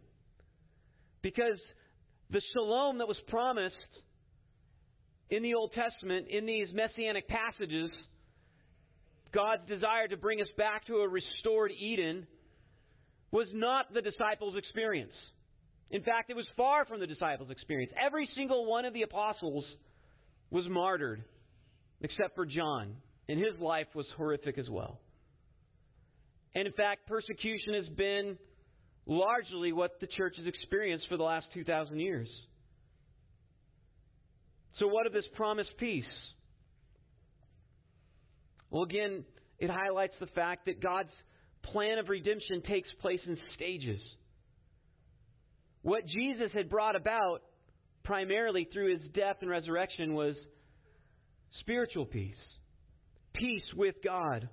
Because 1.22 1.60
the 2.30 2.42
shalom 2.52 2.98
that 2.98 3.06
was 3.06 3.16
promised 3.28 3.76
in 5.30 5.44
the 5.44 5.54
Old 5.54 5.72
Testament, 5.72 6.26
in 6.28 6.46
these 6.46 6.66
messianic 6.74 7.28
passages, 7.28 7.92
God's 9.32 9.68
desire 9.68 10.08
to 10.08 10.16
bring 10.16 10.40
us 10.40 10.48
back 10.58 10.84
to 10.86 10.94
a 10.96 11.08
restored 11.08 11.70
Eden, 11.70 12.26
was 13.30 13.46
not 13.52 13.94
the 13.94 14.02
disciples' 14.02 14.56
experience. 14.56 15.14
In 15.92 16.02
fact, 16.02 16.28
it 16.28 16.34
was 16.34 16.46
far 16.56 16.86
from 16.86 16.98
the 16.98 17.06
disciples' 17.06 17.52
experience. 17.52 17.92
Every 18.04 18.28
single 18.34 18.66
one 18.66 18.84
of 18.84 18.94
the 18.94 19.02
apostles 19.02 19.64
was 20.50 20.68
martyred, 20.68 21.22
except 22.00 22.34
for 22.34 22.46
John, 22.46 22.96
and 23.28 23.38
his 23.38 23.58
life 23.60 23.88
was 23.94 24.06
horrific 24.16 24.58
as 24.58 24.68
well. 24.68 25.00
And 26.54 26.66
in 26.66 26.72
fact, 26.72 27.06
persecution 27.06 27.74
has 27.74 27.88
been 27.88 28.38
largely 29.06 29.72
what 29.72 30.00
the 30.00 30.06
church 30.06 30.34
has 30.38 30.46
experienced 30.46 31.06
for 31.08 31.16
the 31.16 31.22
last 31.22 31.46
2,000 31.54 31.98
years. 32.00 32.28
So, 34.78 34.86
what 34.86 35.06
of 35.06 35.12
this 35.12 35.24
promised 35.34 35.70
peace? 35.78 36.04
Well, 38.70 38.82
again, 38.82 39.24
it 39.58 39.70
highlights 39.70 40.14
the 40.20 40.26
fact 40.26 40.66
that 40.66 40.82
God's 40.82 41.12
plan 41.62 41.98
of 41.98 42.08
redemption 42.08 42.62
takes 42.62 42.88
place 43.00 43.20
in 43.26 43.38
stages. 43.54 44.00
What 45.82 46.06
Jesus 46.06 46.50
had 46.52 46.68
brought 46.68 46.96
about 46.96 47.42
primarily 48.02 48.68
through 48.72 48.96
his 48.96 49.08
death 49.14 49.36
and 49.40 49.50
resurrection 49.50 50.14
was 50.14 50.34
spiritual 51.60 52.04
peace, 52.04 52.34
peace 53.38 53.74
with 53.74 53.96
God 54.04 54.48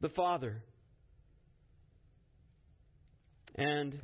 the 0.00 0.08
Father. 0.10 0.62
And 3.56 3.98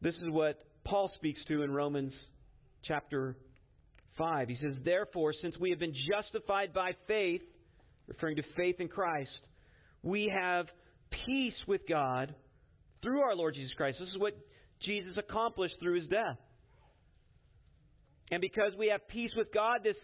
this 0.00 0.14
is 0.14 0.30
what 0.30 0.58
Paul 0.84 1.10
speaks 1.16 1.40
to 1.48 1.62
in 1.62 1.70
Romans 1.70 2.12
chapter 2.84 3.36
5. 4.16 4.48
He 4.48 4.56
says, 4.62 4.74
Therefore, 4.84 5.34
since 5.42 5.54
we 5.58 5.70
have 5.70 5.78
been 5.78 5.94
justified 6.10 6.72
by 6.72 6.92
faith, 7.06 7.42
referring 8.06 8.36
to 8.36 8.42
faith 8.56 8.76
in 8.78 8.88
Christ, 8.88 9.30
we 10.02 10.32
have 10.34 10.66
peace 11.26 11.54
with 11.66 11.82
God 11.88 12.34
through 13.02 13.20
our 13.20 13.34
Lord 13.34 13.54
Jesus 13.54 13.72
Christ. 13.76 13.98
This 14.00 14.08
is 14.08 14.18
what 14.18 14.34
Jesus 14.82 15.16
accomplished 15.16 15.74
through 15.80 16.00
his 16.00 16.08
death. 16.08 16.38
And 18.30 18.40
because 18.40 18.72
we 18.78 18.88
have 18.88 19.06
peace 19.08 19.30
with 19.36 19.52
God, 19.52 19.80
this 19.84 19.96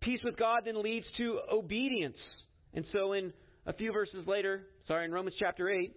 peace 0.00 0.20
with 0.24 0.36
God 0.36 0.62
then 0.64 0.82
leads 0.82 1.06
to 1.18 1.38
obedience. 1.52 2.16
And 2.76 2.84
so 2.92 3.14
in 3.14 3.32
a 3.64 3.72
few 3.72 3.92
verses 3.92 4.26
later, 4.26 4.62
sorry, 4.86 5.06
in 5.06 5.12
Romans 5.12 5.34
chapter 5.38 5.68
8, 5.68 5.92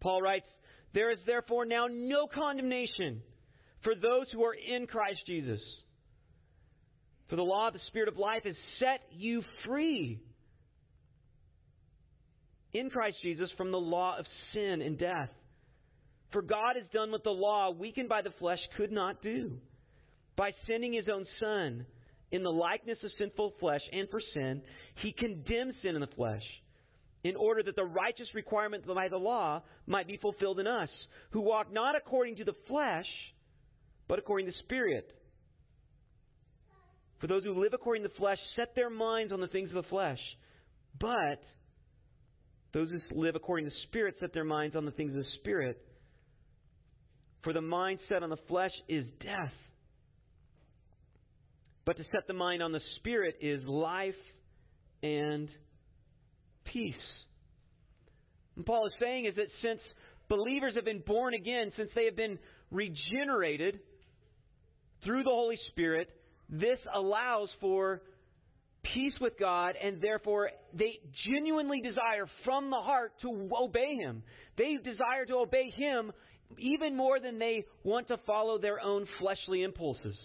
Paul 0.00 0.20
writes, 0.20 0.46
There 0.92 1.10
is 1.10 1.18
therefore 1.26 1.64
now 1.64 1.86
no 1.90 2.26
condemnation 2.32 3.22
for 3.82 3.94
those 3.94 4.26
who 4.32 4.44
are 4.44 4.54
in 4.54 4.86
Christ 4.86 5.20
Jesus. 5.26 5.60
For 7.30 7.36
the 7.36 7.42
law 7.42 7.68
of 7.68 7.72
the 7.72 7.80
Spirit 7.88 8.08
of 8.08 8.18
life 8.18 8.42
has 8.44 8.54
set 8.78 9.00
you 9.10 9.42
free 9.64 10.20
in 12.74 12.90
Christ 12.90 13.16
Jesus 13.22 13.48
from 13.56 13.70
the 13.72 13.78
law 13.78 14.18
of 14.18 14.26
sin 14.52 14.82
and 14.82 14.98
death. 14.98 15.30
For 16.32 16.42
God 16.42 16.76
has 16.76 16.84
done 16.92 17.12
what 17.12 17.24
the 17.24 17.30
law, 17.30 17.70
weakened 17.70 18.10
by 18.10 18.20
the 18.20 18.32
flesh, 18.38 18.58
could 18.76 18.92
not 18.92 19.22
do. 19.22 19.58
By 20.36 20.50
sending 20.66 20.92
his 20.92 21.08
own 21.08 21.24
Son 21.40 21.86
in 22.34 22.42
the 22.42 22.50
likeness 22.50 22.98
of 23.04 23.12
sinful 23.16 23.52
flesh 23.60 23.80
and 23.92 24.08
for 24.10 24.20
sin, 24.34 24.60
he 24.96 25.12
condemned 25.12 25.72
sin 25.82 25.94
in 25.94 26.00
the 26.00 26.08
flesh 26.16 26.42
in 27.22 27.36
order 27.36 27.62
that 27.62 27.76
the 27.76 27.84
righteous 27.84 28.26
requirement 28.34 28.84
by 28.86 29.06
the 29.06 29.16
law 29.16 29.62
might 29.86 30.08
be 30.08 30.16
fulfilled 30.16 30.58
in 30.58 30.66
us, 30.66 30.88
who 31.30 31.40
walk 31.40 31.72
not 31.72 31.94
according 31.94 32.34
to 32.34 32.44
the 32.44 32.52
flesh, 32.66 33.06
but 34.08 34.18
according 34.18 34.46
to 34.46 34.52
the 34.52 34.58
Spirit. 34.64 35.08
For 37.20 37.28
those 37.28 37.44
who 37.44 37.54
live 37.62 37.72
according 37.72 38.02
to 38.02 38.08
the 38.08 38.14
flesh 38.16 38.38
set 38.56 38.74
their 38.74 38.90
minds 38.90 39.32
on 39.32 39.40
the 39.40 39.46
things 39.46 39.70
of 39.70 39.76
the 39.76 39.88
flesh, 39.88 40.18
but 41.00 41.40
those 42.72 42.90
who 42.90 43.22
live 43.22 43.36
according 43.36 43.66
to 43.66 43.70
the 43.70 43.88
Spirit 43.88 44.16
set 44.18 44.34
their 44.34 44.44
minds 44.44 44.74
on 44.74 44.84
the 44.84 44.90
things 44.90 45.12
of 45.12 45.18
the 45.18 45.30
Spirit. 45.38 45.80
For 47.44 47.52
the 47.52 47.62
mind 47.62 48.00
set 48.08 48.24
on 48.24 48.30
the 48.30 48.38
flesh 48.48 48.72
is 48.88 49.04
death, 49.20 49.52
but 51.84 51.96
to 51.96 52.04
set 52.04 52.26
the 52.26 52.34
mind 52.34 52.62
on 52.62 52.72
the 52.72 52.80
Spirit 52.96 53.36
is 53.40 53.62
life 53.64 54.14
and 55.02 55.48
peace. 56.64 56.94
And 58.56 58.64
Paul 58.64 58.86
is 58.86 58.92
saying 59.00 59.26
is 59.26 59.34
that 59.36 59.48
since 59.62 59.80
believers 60.28 60.74
have 60.76 60.84
been 60.84 61.02
born 61.06 61.34
again, 61.34 61.72
since 61.76 61.90
they 61.94 62.06
have 62.06 62.16
been 62.16 62.38
regenerated 62.70 63.80
through 65.04 65.24
the 65.24 65.30
Holy 65.30 65.58
Spirit, 65.70 66.08
this 66.48 66.78
allows 66.94 67.48
for 67.60 68.02
peace 68.94 69.14
with 69.20 69.38
God, 69.38 69.74
and 69.82 70.00
therefore 70.00 70.50
they 70.72 71.00
genuinely 71.26 71.80
desire 71.80 72.26
from 72.44 72.70
the 72.70 72.76
heart 72.76 73.12
to 73.22 73.48
obey 73.60 73.96
Him. 73.96 74.22
They 74.56 74.76
desire 74.82 75.24
to 75.28 75.36
obey 75.36 75.70
Him 75.70 76.12
even 76.58 76.96
more 76.96 77.18
than 77.18 77.38
they 77.38 77.64
want 77.82 78.08
to 78.08 78.18
follow 78.26 78.58
their 78.58 78.80
own 78.80 79.06
fleshly 79.18 79.62
impulses. 79.62 80.16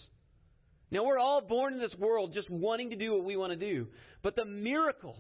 Now, 0.92 1.04
we're 1.04 1.20
all 1.20 1.42
born 1.42 1.74
in 1.74 1.80
this 1.80 1.96
world 2.00 2.34
just 2.34 2.50
wanting 2.50 2.90
to 2.90 2.96
do 2.96 3.14
what 3.14 3.24
we 3.24 3.38
want 3.38 3.52
to 3.52 3.58
do. 3.58 3.88
But 4.24 4.36
the 4.36 4.46
miracle 4.46 5.16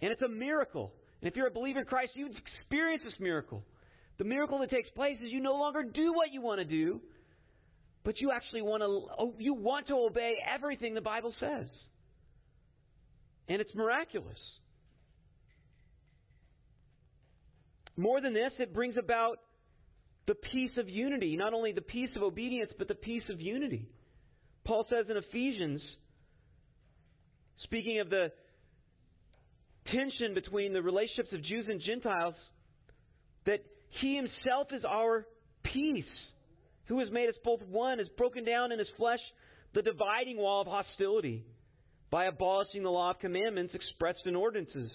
and 0.00 0.12
it's 0.12 0.22
a 0.22 0.28
miracle. 0.28 0.92
And 1.20 1.30
if 1.30 1.36
you're 1.36 1.48
a 1.48 1.52
believer 1.52 1.80
in 1.80 1.86
Christ, 1.86 2.12
you 2.14 2.28
experience 2.60 3.02
this 3.04 3.18
miracle. 3.18 3.64
The 4.18 4.24
miracle 4.24 4.58
that 4.60 4.70
takes 4.70 4.90
place 4.90 5.16
is 5.22 5.30
you 5.30 5.40
no 5.40 5.54
longer 5.54 5.82
do 5.82 6.12
what 6.12 6.32
you 6.32 6.40
want 6.40 6.60
to 6.60 6.64
do, 6.64 7.00
but 8.04 8.20
you 8.20 8.30
actually 8.30 8.62
want 8.62 8.82
to 8.82 8.86
oh, 8.86 9.34
you 9.38 9.54
want 9.54 9.88
to 9.88 9.94
obey 9.94 10.36
everything 10.54 10.94
the 10.94 11.00
Bible 11.00 11.34
says. 11.40 11.66
And 13.48 13.60
it's 13.60 13.74
miraculous. 13.74 14.38
More 17.96 18.20
than 18.20 18.32
this, 18.32 18.52
it 18.58 18.72
brings 18.72 18.96
about 18.96 19.38
the 20.26 20.34
peace 20.34 20.76
of 20.76 20.88
unity, 20.88 21.36
not 21.36 21.54
only 21.54 21.72
the 21.72 21.80
peace 21.80 22.10
of 22.14 22.22
obedience, 22.22 22.70
but 22.78 22.86
the 22.86 22.94
peace 22.94 23.24
of 23.28 23.40
unity. 23.40 23.88
Paul 24.68 24.86
says 24.90 25.06
in 25.08 25.16
Ephesians, 25.16 25.80
speaking 27.64 28.00
of 28.00 28.10
the 28.10 28.30
tension 29.90 30.34
between 30.34 30.74
the 30.74 30.82
relationships 30.82 31.32
of 31.32 31.42
Jews 31.42 31.64
and 31.70 31.80
Gentiles 31.80 32.34
that 33.46 33.60
he 34.02 34.14
himself 34.14 34.66
is 34.72 34.84
our 34.86 35.26
peace, 35.64 36.04
who 36.84 37.00
has 37.00 37.10
made 37.10 37.30
us 37.30 37.34
both 37.42 37.62
one, 37.62 37.96
has 37.96 38.08
broken 38.18 38.44
down 38.44 38.70
in 38.70 38.78
his 38.78 38.88
flesh 38.98 39.20
the 39.74 39.80
dividing 39.80 40.36
wall 40.36 40.60
of 40.60 40.66
hostility 40.66 41.46
by 42.10 42.26
abolishing 42.26 42.82
the 42.82 42.90
law 42.90 43.12
of 43.12 43.18
commandments 43.20 43.74
expressed 43.74 44.26
in 44.26 44.36
ordinances, 44.36 44.90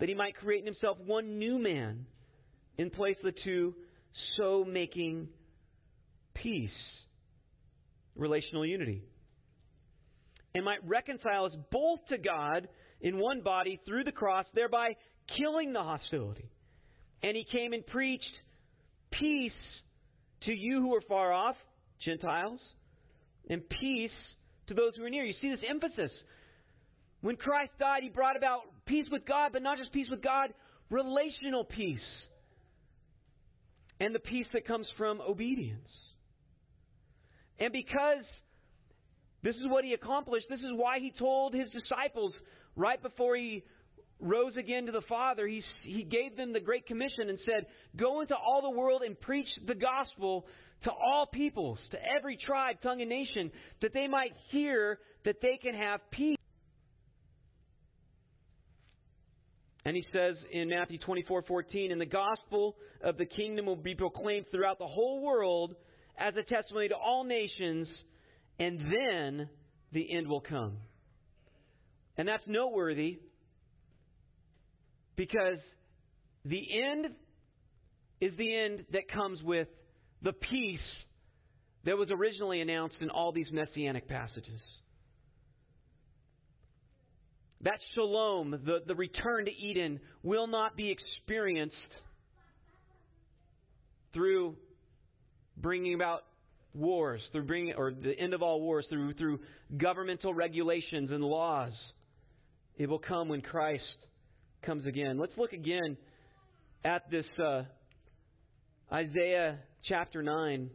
that 0.00 0.08
he 0.08 0.14
might 0.16 0.34
create 0.34 0.60
in 0.60 0.66
himself 0.66 0.98
one 1.06 1.38
new 1.38 1.60
man 1.60 2.04
in 2.76 2.90
place 2.90 3.16
of 3.24 3.32
the 3.32 3.40
two, 3.44 3.76
so 4.36 4.64
making 4.68 5.28
peace, 6.34 6.70
relational 8.18 8.66
unity, 8.66 9.02
and 10.54 10.64
might 10.64 10.86
reconcile 10.86 11.44
us 11.46 11.52
both 11.70 12.00
to 12.08 12.18
God 12.18 12.68
in 13.00 13.18
one 13.18 13.42
body 13.42 13.80
through 13.86 14.04
the 14.04 14.12
cross, 14.12 14.44
thereby 14.54 14.96
killing 15.36 15.72
the 15.72 15.82
hostility. 15.82 16.50
And 17.22 17.36
he 17.36 17.44
came 17.50 17.72
and 17.72 17.86
preached 17.86 18.24
peace 19.10 19.52
to 20.44 20.52
you 20.52 20.80
who 20.80 20.94
are 20.94 21.00
far 21.08 21.32
off, 21.32 21.56
Gentiles, 22.04 22.60
and 23.48 23.62
peace 23.68 24.10
to 24.68 24.74
those 24.74 24.94
who 24.96 25.04
are 25.04 25.10
near. 25.10 25.24
You 25.24 25.34
see 25.40 25.50
this 25.50 25.64
emphasis. 25.68 26.12
When 27.20 27.36
Christ 27.36 27.72
died, 27.78 28.02
he 28.02 28.08
brought 28.08 28.36
about 28.36 28.62
peace 28.86 29.06
with 29.10 29.26
God, 29.26 29.50
but 29.52 29.62
not 29.62 29.78
just 29.78 29.92
peace 29.92 30.08
with 30.10 30.22
God, 30.22 30.50
relational 30.90 31.64
peace. 31.64 31.98
And 34.00 34.14
the 34.14 34.20
peace 34.20 34.46
that 34.52 34.66
comes 34.66 34.86
from 34.96 35.20
obedience. 35.20 35.88
And 37.58 37.72
because 37.72 38.24
this 39.42 39.56
is 39.56 39.62
what 39.68 39.84
he 39.84 39.92
accomplished, 39.92 40.46
this 40.48 40.60
is 40.60 40.72
why 40.74 40.98
he 40.98 41.12
told 41.18 41.54
his 41.54 41.68
disciples 41.70 42.32
right 42.76 43.02
before 43.02 43.36
he 43.36 43.64
rose 44.20 44.56
again 44.56 44.86
to 44.86 44.92
the 44.92 45.02
Father, 45.08 45.46
he, 45.46 45.62
he 45.82 46.02
gave 46.02 46.36
them 46.36 46.52
the 46.52 46.60
Great 46.60 46.86
Commission 46.86 47.28
and 47.28 47.38
said, 47.44 47.66
Go 47.96 48.20
into 48.20 48.34
all 48.34 48.62
the 48.62 48.76
world 48.76 49.02
and 49.04 49.20
preach 49.20 49.46
the 49.66 49.74
gospel 49.74 50.46
to 50.84 50.90
all 50.90 51.26
peoples, 51.32 51.78
to 51.90 51.98
every 52.16 52.36
tribe, 52.36 52.76
tongue, 52.82 53.00
and 53.00 53.10
nation, 53.10 53.50
that 53.82 53.92
they 53.92 54.06
might 54.06 54.32
hear 54.50 54.98
that 55.24 55.36
they 55.42 55.58
can 55.60 55.74
have 55.74 56.00
peace. 56.10 56.36
And 59.84 59.96
he 59.96 60.04
says 60.12 60.36
in 60.52 60.68
Matthew 60.68 60.98
24 60.98 61.42
14, 61.42 61.92
And 61.92 62.00
the 62.00 62.06
gospel 62.06 62.76
of 63.02 63.16
the 63.16 63.24
kingdom 63.24 63.66
will 63.66 63.76
be 63.76 63.94
proclaimed 63.94 64.46
throughout 64.50 64.78
the 64.78 64.86
whole 64.86 65.22
world 65.22 65.74
as 66.18 66.34
a 66.36 66.42
testimony 66.42 66.88
to 66.88 66.96
all 66.96 67.24
nations, 67.24 67.86
and 68.58 68.80
then 68.80 69.48
the 69.92 70.16
end 70.16 70.28
will 70.28 70.40
come. 70.40 70.78
And 72.16 72.26
that's 72.26 72.42
noteworthy 72.46 73.20
because 75.16 75.58
the 76.44 76.62
end 76.82 77.06
is 78.20 78.32
the 78.36 78.56
end 78.56 78.84
that 78.92 79.08
comes 79.08 79.42
with 79.42 79.68
the 80.22 80.32
peace 80.32 80.80
that 81.84 81.96
was 81.96 82.10
originally 82.10 82.60
announced 82.60 82.96
in 83.00 83.10
all 83.10 83.32
these 83.32 83.46
messianic 83.52 84.08
passages. 84.08 84.60
That 87.62 87.78
shalom, 87.94 88.50
the, 88.50 88.78
the 88.86 88.94
return 88.94 89.44
to 89.46 89.50
Eden, 89.50 90.00
will 90.22 90.46
not 90.46 90.76
be 90.76 90.90
experienced 90.90 91.74
through 94.12 94.56
bringing 95.60 95.94
about 95.94 96.22
wars, 96.74 97.20
through 97.32 97.44
bringing, 97.44 97.74
or 97.74 97.92
the 97.92 98.18
end 98.18 98.34
of 98.34 98.42
all 98.42 98.60
wars, 98.60 98.86
through, 98.88 99.14
through 99.14 99.40
governmental 99.76 100.32
regulations 100.32 101.10
and 101.10 101.22
laws. 101.22 101.72
It 102.76 102.88
will 102.88 102.98
come 103.00 103.28
when 103.28 103.40
Christ 103.40 103.82
comes 104.62 104.86
again. 104.86 105.18
Let's 105.18 105.36
look 105.36 105.52
again 105.52 105.96
at 106.84 107.10
this 107.10 107.26
uh, 107.42 107.62
Isaiah 108.92 109.58
chapter 109.88 110.22
9 110.22 110.70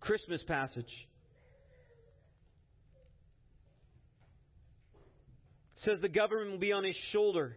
Christmas 0.00 0.40
passage. 0.48 0.84
It 5.76 5.84
says 5.84 5.98
the 6.00 6.08
government 6.08 6.52
will 6.52 6.58
be 6.58 6.72
on 6.72 6.84
his 6.84 6.96
shoulder, 7.12 7.56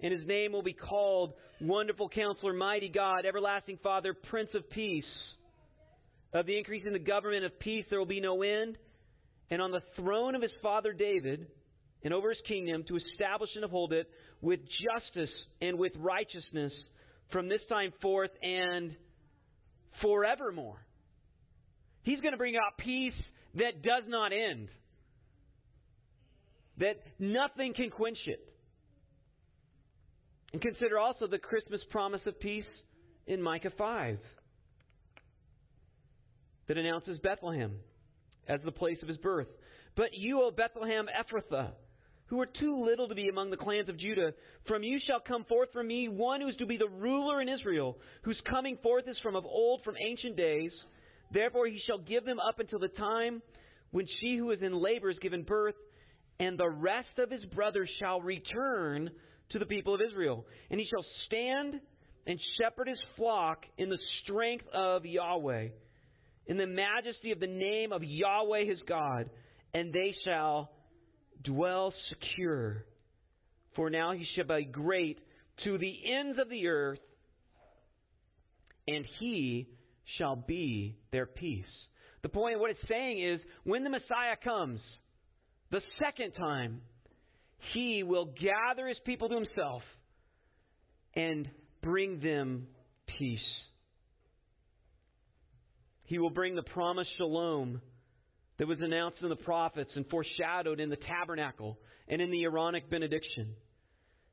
and 0.00 0.12
his 0.12 0.26
name 0.26 0.52
will 0.52 0.62
be 0.62 0.74
called 0.74 1.32
Wonderful 1.60 2.08
Counselor, 2.08 2.52
Mighty 2.52 2.88
God, 2.88 3.24
Everlasting 3.26 3.78
Father, 3.82 4.14
Prince 4.14 4.50
of 4.54 4.68
Peace. 4.70 5.04
Of 6.32 6.46
the 6.46 6.58
increase 6.58 6.82
in 6.84 6.92
the 6.92 6.98
government 6.98 7.44
of 7.44 7.58
peace 7.60 7.84
there 7.90 7.98
will 7.98 8.06
be 8.06 8.20
no 8.20 8.42
end, 8.42 8.76
and 9.50 9.62
on 9.62 9.70
the 9.70 9.82
throne 9.94 10.34
of 10.34 10.42
his 10.42 10.50
father 10.62 10.92
David 10.92 11.46
and 12.02 12.12
over 12.12 12.30
his 12.30 12.40
kingdom 12.48 12.84
to 12.88 12.96
establish 12.96 13.50
and 13.54 13.64
uphold 13.64 13.92
it 13.92 14.08
with 14.40 14.58
justice 14.82 15.30
and 15.60 15.78
with 15.78 15.92
righteousness 15.96 16.72
from 17.30 17.48
this 17.48 17.60
time 17.68 17.92
forth 18.02 18.32
and 18.42 18.96
forevermore. 20.02 20.84
He's 22.02 22.20
going 22.20 22.32
to 22.32 22.38
bring 22.38 22.56
out 22.56 22.78
peace 22.78 23.14
that 23.54 23.82
does 23.82 24.02
not 24.08 24.32
end, 24.32 24.68
that 26.78 26.96
nothing 27.20 27.74
can 27.74 27.90
quench 27.90 28.18
it. 28.26 28.40
And 30.54 30.62
consider 30.62 31.00
also 31.00 31.26
the 31.26 31.36
Christmas 31.36 31.80
promise 31.90 32.20
of 32.26 32.38
peace 32.38 32.62
in 33.26 33.42
Micah 33.42 33.72
5 33.76 34.18
that 36.68 36.78
announces 36.78 37.18
Bethlehem 37.18 37.72
as 38.46 38.60
the 38.64 38.70
place 38.70 38.98
of 39.02 39.08
his 39.08 39.16
birth. 39.16 39.48
But 39.96 40.10
you, 40.12 40.40
O 40.42 40.52
Bethlehem 40.52 41.06
Ephrathah, 41.08 41.72
who 42.26 42.40
are 42.40 42.46
too 42.46 42.84
little 42.84 43.08
to 43.08 43.16
be 43.16 43.28
among 43.28 43.50
the 43.50 43.56
clans 43.56 43.88
of 43.88 43.98
Judah. 43.98 44.32
From 44.68 44.84
you 44.84 45.00
shall 45.04 45.18
come 45.18 45.42
forth 45.46 45.70
from 45.72 45.88
me 45.88 46.08
one 46.08 46.40
who 46.40 46.46
is 46.46 46.56
to 46.58 46.66
be 46.66 46.76
the 46.76 46.88
ruler 46.88 47.42
in 47.42 47.48
Israel, 47.48 47.98
whose 48.22 48.40
coming 48.48 48.78
forth 48.80 49.08
is 49.08 49.16
from 49.24 49.34
of 49.34 49.44
old, 49.44 49.82
from 49.82 49.96
ancient 50.08 50.36
days. 50.36 50.70
Therefore 51.32 51.66
he 51.66 51.80
shall 51.84 51.98
give 51.98 52.24
them 52.24 52.38
up 52.38 52.60
until 52.60 52.78
the 52.78 52.86
time 52.86 53.42
when 53.90 54.06
she 54.20 54.36
who 54.36 54.52
is 54.52 54.62
in 54.62 54.72
labor 54.72 55.10
is 55.10 55.18
given 55.18 55.42
birth, 55.42 55.74
and 56.38 56.56
the 56.56 56.70
rest 56.70 57.18
of 57.18 57.32
his 57.32 57.44
brothers 57.46 57.90
shall 57.98 58.20
return 58.20 59.10
to 59.50 59.58
the 59.58 59.66
people 59.66 59.94
of 59.94 60.00
Israel. 60.00 60.46
And 60.70 60.80
he 60.80 60.86
shall 60.86 61.04
stand 61.26 61.80
and 62.26 62.40
shepherd 62.58 62.88
his 62.88 62.98
flock 63.16 63.64
in 63.76 63.88
the 63.88 63.98
strength 64.22 64.64
of 64.72 65.04
Yahweh, 65.04 65.68
in 66.46 66.56
the 66.56 66.66
majesty 66.66 67.32
of 67.32 67.40
the 67.40 67.46
name 67.46 67.92
of 67.92 68.02
Yahweh 68.02 68.64
his 68.64 68.78
God, 68.88 69.30
and 69.72 69.92
they 69.92 70.14
shall 70.24 70.70
dwell 71.42 71.92
secure. 72.08 72.86
For 73.76 73.90
now 73.90 74.12
he 74.12 74.26
shall 74.34 74.56
be 74.56 74.64
great 74.64 75.18
to 75.64 75.78
the 75.78 75.94
ends 76.12 76.38
of 76.38 76.48
the 76.48 76.66
earth, 76.68 77.00
and 78.88 79.04
he 79.20 79.68
shall 80.18 80.36
be 80.36 80.96
their 81.12 81.26
peace. 81.26 81.64
The 82.22 82.28
point 82.28 82.58
what 82.58 82.70
it's 82.70 82.88
saying 82.88 83.22
is 83.22 83.40
when 83.64 83.84
the 83.84 83.90
Messiah 83.90 84.36
comes, 84.42 84.80
the 85.70 85.82
second 86.02 86.32
time, 86.32 86.80
he 87.72 88.02
will 88.02 88.26
gather 88.26 88.86
his 88.88 88.98
people 89.04 89.28
to 89.28 89.34
himself 89.34 89.82
and 91.14 91.48
bring 91.82 92.20
them 92.20 92.66
peace. 93.18 93.38
He 96.04 96.18
will 96.18 96.30
bring 96.30 96.54
the 96.54 96.62
promised 96.62 97.10
shalom 97.16 97.80
that 98.58 98.68
was 98.68 98.78
announced 98.80 99.18
in 99.22 99.28
the 99.28 99.36
prophets 99.36 99.90
and 99.94 100.06
foreshadowed 100.08 100.80
in 100.80 100.90
the 100.90 100.96
tabernacle 100.96 101.78
and 102.08 102.20
in 102.20 102.30
the 102.30 102.44
Aaronic 102.44 102.90
benediction. 102.90 103.54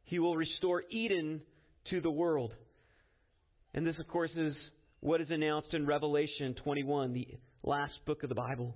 He 0.03 0.19
will 0.19 0.35
restore 0.35 0.83
Eden 0.91 1.41
to 1.89 2.01
the 2.01 2.11
world. 2.11 2.53
And 3.73 3.87
this, 3.87 3.95
of 3.99 4.07
course, 4.07 4.31
is 4.35 4.53
what 4.99 5.21
is 5.21 5.27
announced 5.29 5.73
in 5.73 5.85
Revelation 5.87 6.55
21, 6.63 7.13
the 7.13 7.27
last 7.63 7.93
book 8.05 8.23
of 8.23 8.29
the 8.29 8.35
Bible. 8.35 8.75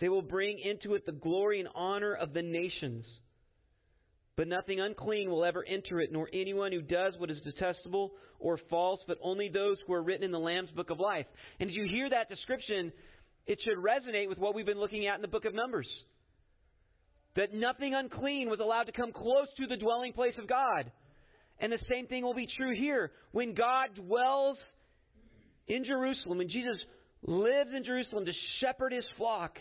They 0.00 0.08
will 0.08 0.22
bring 0.22 0.58
into 0.58 0.94
it 0.94 1.06
the 1.06 1.12
glory 1.12 1.60
and 1.60 1.68
honor 1.74 2.14
of 2.14 2.32
the 2.32 2.42
nations. 2.42 3.04
But 4.36 4.46
nothing 4.46 4.80
unclean 4.80 5.30
will 5.30 5.44
ever 5.44 5.64
enter 5.64 6.00
it, 6.00 6.12
nor 6.12 6.28
anyone 6.32 6.70
who 6.70 6.80
does 6.80 7.14
what 7.18 7.30
is 7.30 7.38
detestable 7.42 8.12
or 8.38 8.58
false, 8.70 9.00
but 9.08 9.18
only 9.20 9.48
those 9.48 9.78
who 9.84 9.92
are 9.94 10.02
written 10.02 10.22
in 10.22 10.30
the 10.30 10.38
Lamb's 10.38 10.70
book 10.70 10.90
of 10.90 11.00
life. 11.00 11.26
And 11.58 11.68
as 11.68 11.74
you 11.74 11.88
hear 11.90 12.08
that 12.10 12.28
description, 12.28 12.92
it 13.46 13.58
should 13.64 13.78
resonate 13.78 14.28
with 14.28 14.38
what 14.38 14.54
we've 14.54 14.64
been 14.64 14.78
looking 14.78 15.08
at 15.08 15.16
in 15.16 15.22
the 15.22 15.28
book 15.28 15.44
of 15.44 15.54
Numbers. 15.54 15.88
That 17.34 17.52
nothing 17.52 17.94
unclean 17.94 18.48
was 18.48 18.60
allowed 18.60 18.84
to 18.84 18.92
come 18.92 19.10
close 19.12 19.48
to 19.56 19.66
the 19.66 19.76
dwelling 19.76 20.12
place 20.12 20.34
of 20.38 20.48
God. 20.48 20.92
And 21.58 21.72
the 21.72 21.78
same 21.90 22.06
thing 22.06 22.22
will 22.22 22.34
be 22.34 22.48
true 22.56 22.76
here. 22.76 23.10
When 23.32 23.54
God 23.54 23.88
dwells 23.96 24.56
in 25.66 25.84
Jerusalem, 25.84 26.38
when 26.38 26.48
Jesus 26.48 26.76
lives 27.22 27.70
in 27.76 27.82
Jerusalem 27.82 28.24
to 28.26 28.32
shepherd 28.60 28.92
his 28.92 29.04
flock, 29.16 29.58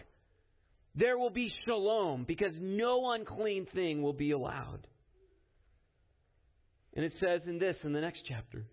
there 0.97 1.17
will 1.17 1.29
be 1.29 1.53
shalom 1.65 2.25
because 2.27 2.53
no 2.59 3.11
unclean 3.11 3.67
thing 3.73 4.01
will 4.01 4.13
be 4.13 4.31
allowed. 4.31 4.87
And 6.95 7.05
it 7.05 7.13
says 7.19 7.41
in 7.45 7.59
this, 7.59 7.75
in 7.83 7.93
the 7.93 8.01
next 8.01 8.21
chapter. 8.27 8.65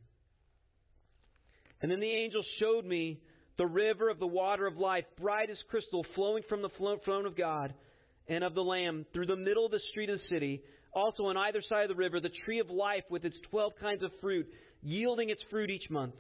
And 1.83 1.91
then 1.91 2.01
the 2.01 2.11
angel 2.11 2.43
showed 2.59 2.87
me 2.87 3.21
the 3.59 3.67
river 3.67 4.09
of 4.09 4.19
the 4.19 4.27
water 4.27 4.67
of 4.67 4.79
life, 4.79 5.05
bright 5.21 5.51
as 5.51 5.59
crystal, 5.69 6.05
flowing 6.15 6.43
from 6.49 6.63
the 6.63 6.71
throne 7.05 7.27
of 7.27 7.37
God 7.37 7.75
and 8.27 8.43
of 8.43 8.55
the 8.55 8.63
Lamb 8.63 9.05
through 9.13 9.27
the 9.27 9.37
middle 9.37 9.67
of 9.67 9.73
the 9.73 9.81
street 9.91 10.09
of 10.09 10.19
the 10.19 10.35
city. 10.35 10.63
Also 10.95 11.25
on 11.25 11.37
either 11.37 11.61
side 11.69 11.83
of 11.83 11.89
the 11.89 12.03
river, 12.03 12.21
the 12.21 12.31
tree 12.47 12.61
of 12.61 12.71
life 12.71 13.05
with 13.11 13.25
its 13.25 13.37
twelve 13.51 13.75
kinds 13.81 14.03
of 14.03 14.11
fruit, 14.23 14.47
yielding 14.83 15.29
its 15.29 15.43
fruit 15.51 15.69
each 15.69 15.91
month. 15.91 16.15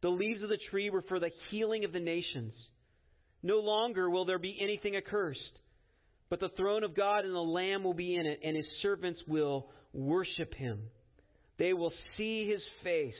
The 0.00 0.10
leaves 0.10 0.42
of 0.42 0.48
the 0.48 0.58
tree 0.70 0.90
were 0.90 1.02
for 1.08 1.18
the 1.18 1.30
healing 1.50 1.84
of 1.84 1.92
the 1.92 2.00
nations. 2.00 2.52
No 3.44 3.58
longer 3.58 4.08
will 4.08 4.24
there 4.24 4.38
be 4.38 4.56
anything 4.58 4.96
accursed, 4.96 5.60
But 6.30 6.40
the 6.40 6.48
throne 6.56 6.82
of 6.82 6.96
God 6.96 7.26
and 7.26 7.34
the 7.34 7.38
Lamb 7.38 7.84
will 7.84 7.94
be 7.94 8.16
in 8.16 8.26
it, 8.26 8.40
and 8.42 8.56
his 8.56 8.66
servants 8.80 9.20
will 9.28 9.68
worship 9.92 10.54
him. 10.54 10.80
They 11.58 11.74
will 11.74 11.92
see 12.16 12.48
his 12.48 12.62
face, 12.82 13.12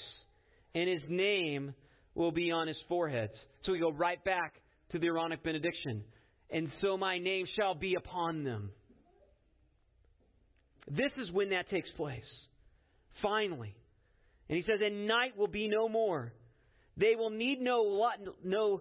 and 0.74 0.88
his 0.88 1.02
name 1.08 1.74
will 2.14 2.32
be 2.32 2.50
on 2.50 2.66
his 2.66 2.78
foreheads. 2.88 3.34
So 3.64 3.72
we 3.72 3.78
go 3.78 3.92
right 3.92 4.24
back 4.24 4.54
to 4.92 4.98
the 4.98 5.06
Aaronic 5.06 5.44
benediction. 5.44 6.02
And 6.50 6.70
so 6.80 6.96
my 6.96 7.18
name 7.18 7.46
shall 7.54 7.74
be 7.74 7.94
upon 7.94 8.44
them. 8.44 8.70
This 10.88 11.12
is 11.18 11.30
when 11.32 11.50
that 11.50 11.68
takes 11.68 11.90
place. 11.96 12.22
Finally. 13.22 13.76
And 14.48 14.56
he 14.56 14.64
says, 14.64 14.80
And 14.84 15.06
night 15.06 15.37
will 15.37 15.48
be 15.48 15.68
no 15.68 15.88
more. 15.88 16.32
They 16.96 17.14
will 17.16 17.30
need 17.30 17.60
no 17.60 18.10
no 18.42 18.80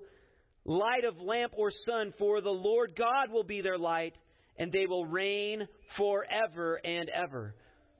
light 0.65 1.05
of 1.05 1.19
lamp 1.19 1.53
or 1.57 1.71
sun, 1.85 2.13
for 2.17 2.41
the 2.41 2.49
Lord 2.49 2.93
God 2.97 3.31
will 3.31 3.43
be 3.43 3.61
their 3.61 3.77
light, 3.77 4.13
and 4.57 4.71
they 4.71 4.85
will 4.85 5.05
reign 5.05 5.67
forever 5.97 6.79
and 6.83 7.09
ever. 7.09 7.55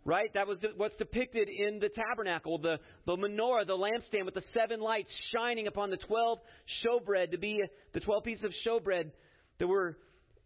Right? 0.06 0.30
That 0.34 0.48
was 0.48 0.58
what's 0.76 0.98
depicted 0.98 1.48
in 1.48 1.80
the 1.80 1.88
tabernacle, 1.88 2.58
the, 2.58 2.78
the 3.06 3.16
menorah, 3.16 3.66
the 3.66 3.78
lampstand 3.78 4.26
with 4.26 4.34
the 4.34 4.44
seven 4.54 4.82
lights 4.82 5.08
shining 5.34 5.68
upon 5.68 5.92
the 5.92 5.98
twelve 5.98 6.40
showbread 6.86 7.32
to 7.32 7.38
be 7.38 7.62
the 7.94 8.02
twelve 8.02 8.26
pieces 8.26 8.44
of 8.44 8.52
showbread. 8.68 9.12
There 9.60 9.68
were 9.68 9.98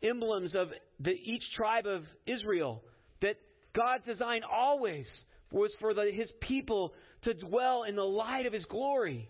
emblems 0.03 0.51
of 0.53 0.67
the, 0.99 1.09
each 1.09 1.41
tribe 1.55 1.87
of 1.87 2.03
Israel. 2.27 2.83
That 3.23 3.37
God's 3.75 4.05
design 4.05 4.41
always 4.43 5.07
was 5.51 5.71
for 5.79 5.95
the, 5.95 6.11
His 6.13 6.29
people 6.39 6.93
to 7.23 7.33
dwell 7.33 7.81
in 7.83 7.95
the 7.95 8.03
light 8.03 8.45
of 8.45 8.53
His 8.53 8.65
glory. 8.65 9.27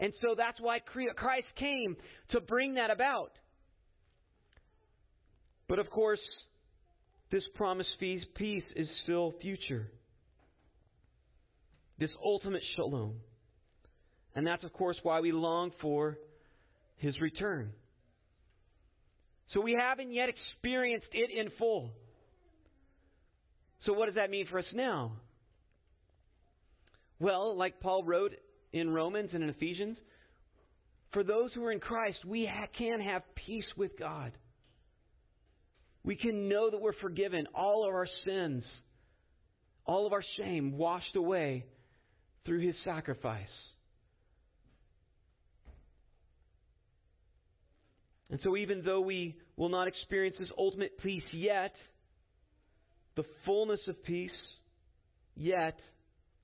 And 0.00 0.14
so 0.22 0.34
that's 0.36 0.58
why 0.58 0.78
Christ 0.80 1.46
came 1.56 1.96
to 2.30 2.40
bring 2.40 2.74
that 2.74 2.90
about. 2.90 3.32
But 5.68 5.78
of 5.78 5.90
course, 5.90 6.20
this 7.30 7.44
promised 7.54 7.90
peace 8.00 8.64
is 8.74 8.88
still 9.04 9.34
future. 9.42 9.88
This 11.98 12.10
ultimate 12.24 12.62
shalom. 12.74 13.16
And 14.34 14.46
that's, 14.46 14.64
of 14.64 14.72
course, 14.72 14.96
why 15.02 15.20
we 15.20 15.32
long 15.32 15.70
for 15.82 16.18
his 16.96 17.20
return. 17.20 17.72
So 19.52 19.60
we 19.60 19.76
haven't 19.78 20.12
yet 20.12 20.28
experienced 20.28 21.08
it 21.12 21.30
in 21.30 21.50
full. 21.58 21.90
So, 23.84 23.92
what 23.92 24.06
does 24.06 24.14
that 24.14 24.30
mean 24.30 24.46
for 24.46 24.58
us 24.58 24.66
now? 24.72 25.12
Well, 27.18 27.56
like 27.56 27.80
Paul 27.80 28.04
wrote 28.04 28.32
in 28.72 28.90
Romans 28.90 29.30
and 29.32 29.42
in 29.42 29.50
Ephesians, 29.50 29.98
for 31.12 31.24
those 31.24 31.52
who 31.52 31.64
are 31.64 31.72
in 31.72 31.80
Christ, 31.80 32.24
we 32.24 32.46
ha- 32.46 32.68
can 32.76 33.00
have 33.00 33.22
peace 33.34 33.66
with 33.76 33.98
God. 33.98 34.32
We 36.04 36.16
can 36.16 36.48
know 36.48 36.70
that 36.70 36.80
we're 36.80 36.92
forgiven, 36.94 37.46
all 37.54 37.86
of 37.86 37.94
our 37.94 38.06
sins, 38.24 38.64
all 39.84 40.06
of 40.06 40.12
our 40.12 40.24
shame 40.36 40.78
washed 40.78 41.16
away 41.16 41.66
through 42.44 42.60
his 42.60 42.74
sacrifice. 42.84 43.46
And 48.30 48.38
so, 48.44 48.56
even 48.56 48.82
though 48.84 49.00
we 49.00 49.36
will 49.56 49.68
not 49.68 49.88
experience 49.88 50.36
this 50.38 50.50
ultimate 50.56 50.98
peace 50.98 51.24
yet, 51.32 51.74
the 53.16 53.24
fullness 53.44 53.80
of 53.88 54.02
peace, 54.04 54.30
yet, 55.34 55.78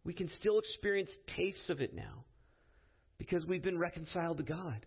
we 0.07 0.15
can 0.15 0.31
still 0.39 0.61
experience 0.61 1.11
tastes 1.37 1.69
of 1.69 1.81
it 1.81 1.93
now 1.93 2.25
because 3.19 3.45
we've 3.45 3.63
been 3.63 3.77
reconciled 3.77 4.37
to 4.37 4.45
God. 4.45 4.87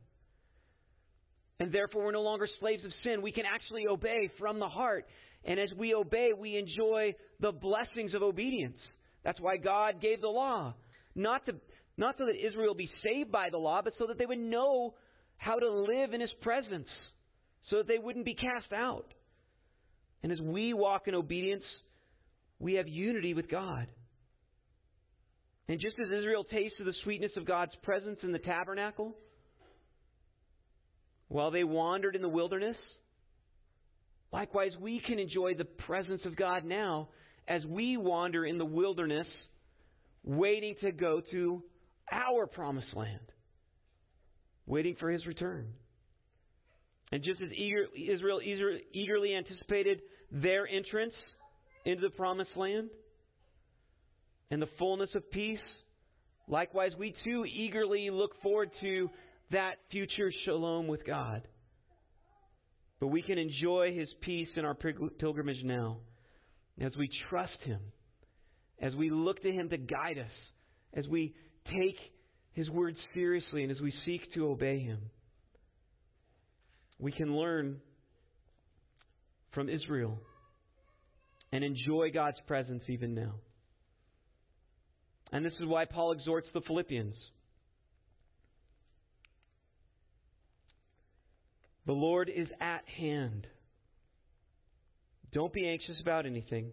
And 1.60 1.74
therefore, 1.74 2.06
we're 2.06 2.14
no 2.14 2.22
longer 2.22 2.48
slaves 2.62 2.86
of 2.86 2.92
sin. 3.04 3.22
We 3.22 3.34
can 3.34 3.44
actually 3.46 3.86
obey 3.86 4.32
from 4.40 4.60
the 4.60 4.70
heart. 4.70 5.06
And 5.44 5.60
as 5.60 5.70
we 5.78 5.94
obey, 5.94 6.32
we 6.32 6.56
enjoy 6.56 7.16
the 7.42 7.52
blessings 7.52 8.14
of 8.14 8.24
obedience. 8.24 8.78
That's 9.26 9.42
why 9.42 9.58
God 9.58 10.02
gave 10.02 10.22
the 10.22 10.30
law. 10.30 10.74
Not, 11.16 11.46
to, 11.48 11.56
not 11.98 12.16
so 12.18 12.26
that 12.26 12.48
Israel 12.48 12.74
be 12.74 12.90
saved 13.04 13.30
by 13.30 13.50
the 13.50 13.58
law, 13.58 13.82
but 13.84 13.94
so 14.00 14.08
that 14.08 14.18
they 14.18 14.26
would 14.26 14.40
know 14.40 14.94
how 15.36 15.60
to 15.60 15.70
live 15.70 16.14
in 16.14 16.22
His 16.22 16.32
presence, 16.42 16.88
so 17.70 17.78
that 17.78 17.90
they 17.90 17.98
wouldn't 17.98 18.24
be 18.24 18.36
cast 18.36 18.72
out. 18.72 19.14
And 20.24 20.32
as 20.32 20.40
we 20.40 20.74
walk 20.74 21.10
in 21.10 21.16
obedience, 21.16 21.64
we 22.58 22.76
have 22.76 22.88
unity 22.88 23.34
with 23.34 23.50
God. 23.50 23.88
And 25.70 25.80
just 25.80 25.98
as 26.00 26.08
Israel 26.08 26.44
tasted 26.44 26.84
the 26.84 26.96
sweetness 27.04 27.34
of 27.38 27.46
God's 27.46 27.76
presence 27.84 28.18
in 28.24 28.32
the 28.32 28.40
tabernacle, 28.40 29.16
while 31.28 31.52
they 31.52 31.64
wandered 31.64 32.16
in 32.16 32.24
the 32.24 32.28
wilderness, 32.28 32.76
likewise 34.34 34.72
we 34.82 35.00
can 35.00 35.20
enjoy 35.20 35.54
the 35.54 35.66
presence 35.66 36.26
of 36.26 36.36
God 36.36 36.66
now 36.66 37.10
as 37.48 37.64
we 37.68 37.98
wander 37.98 38.46
in 38.46 38.58
the 38.58 38.66
wilderness, 38.66 39.28
waiting 40.24 40.74
to 40.82 40.92
go 40.92 41.22
to 41.32 41.62
our 42.12 42.48
promised 42.48 42.96
land, 42.96 43.32
waiting 44.66 44.96
for 45.00 45.12
his 45.12 45.24
return. 45.28 45.68
And 47.12 47.24
just 47.24 47.42
as 47.42 47.50
Israel 47.52 48.42
eagerly 48.92 49.36
anticipated 49.36 50.02
their 50.32 50.68
entrance 50.68 51.14
into 51.86 52.02
the 52.02 52.10
promised 52.10 52.58
land 52.58 52.90
and 54.52 54.62
the 54.62 54.70
fullness 54.78 55.10
of 55.16 55.30
peace, 55.32 55.60
likewise, 56.48 56.92
we 56.98 57.16
too 57.24 57.46
eagerly 57.46 58.10
look 58.10 58.32
forward 58.42 58.72
to 58.82 59.10
that 59.52 59.76
future 59.92 60.32
shalom 60.46 60.88
with 60.88 61.06
God. 61.06 61.48
But 63.00 63.08
we 63.08 63.22
can 63.22 63.38
enjoy 63.38 63.94
His 63.94 64.10
peace 64.22 64.50
in 64.56 64.66
our 64.66 64.76
pilgrimage 64.76 65.64
now 65.64 65.98
as 66.82 66.96
we 66.98 67.10
trust 67.30 67.58
Him, 67.64 67.80
as 68.82 68.96
we 68.96 69.10
look 69.10 69.42
to 69.44 69.52
Him 69.52 69.70
to 69.70 69.78
guide 69.78 70.18
us, 70.18 70.32
as 70.94 71.08
we 71.08 71.34
take 71.66 71.98
His 72.54 72.70
word 72.70 72.96
seriously, 73.14 73.64
and 73.64 73.72
as 73.72 73.80
we 73.80 73.94
seek 74.06 74.34
to 74.34 74.50
obey 74.50 74.80
Him 74.80 75.00
we 77.00 77.14
can 77.14 77.36
learn 77.36 77.78
from 79.52 79.70
Israel 79.70 80.20
and 81.52 81.64
enjoy 81.64 82.12
God's 82.14 82.38
presence 82.46 82.84
even 82.90 83.16
now. 83.16 83.36
And 85.32 85.46
this 85.46 85.54
is 85.60 85.66
why 85.66 85.86
Paul 85.86 86.12
exhorts 86.12 86.48
the 86.54 86.62
Philippians. 86.62 87.16
The 91.86 91.94
Lord 91.94 92.30
is 92.34 92.48
at 92.60 92.84
hand. 92.98 93.48
Don't 95.32 95.54
be 95.54 95.68
anxious 95.68 96.00
about 96.02 96.26
anything, 96.26 96.72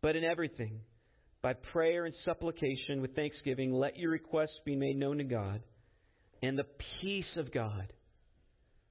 but 0.00 0.16
in 0.16 0.24
everything, 0.24 0.80
by 1.42 1.54
prayer 1.54 2.04
and 2.04 2.14
supplication 2.24 3.00
with 3.00 3.14
thanksgiving, 3.14 3.72
let 3.72 3.96
your 3.96 4.10
requests 4.10 4.58
be 4.64 4.74
made 4.74 4.96
known 4.96 5.18
to 5.18 5.24
God, 5.24 5.62
and 6.42 6.58
the 6.58 6.66
peace 7.00 7.36
of 7.36 7.52
God 7.52 7.92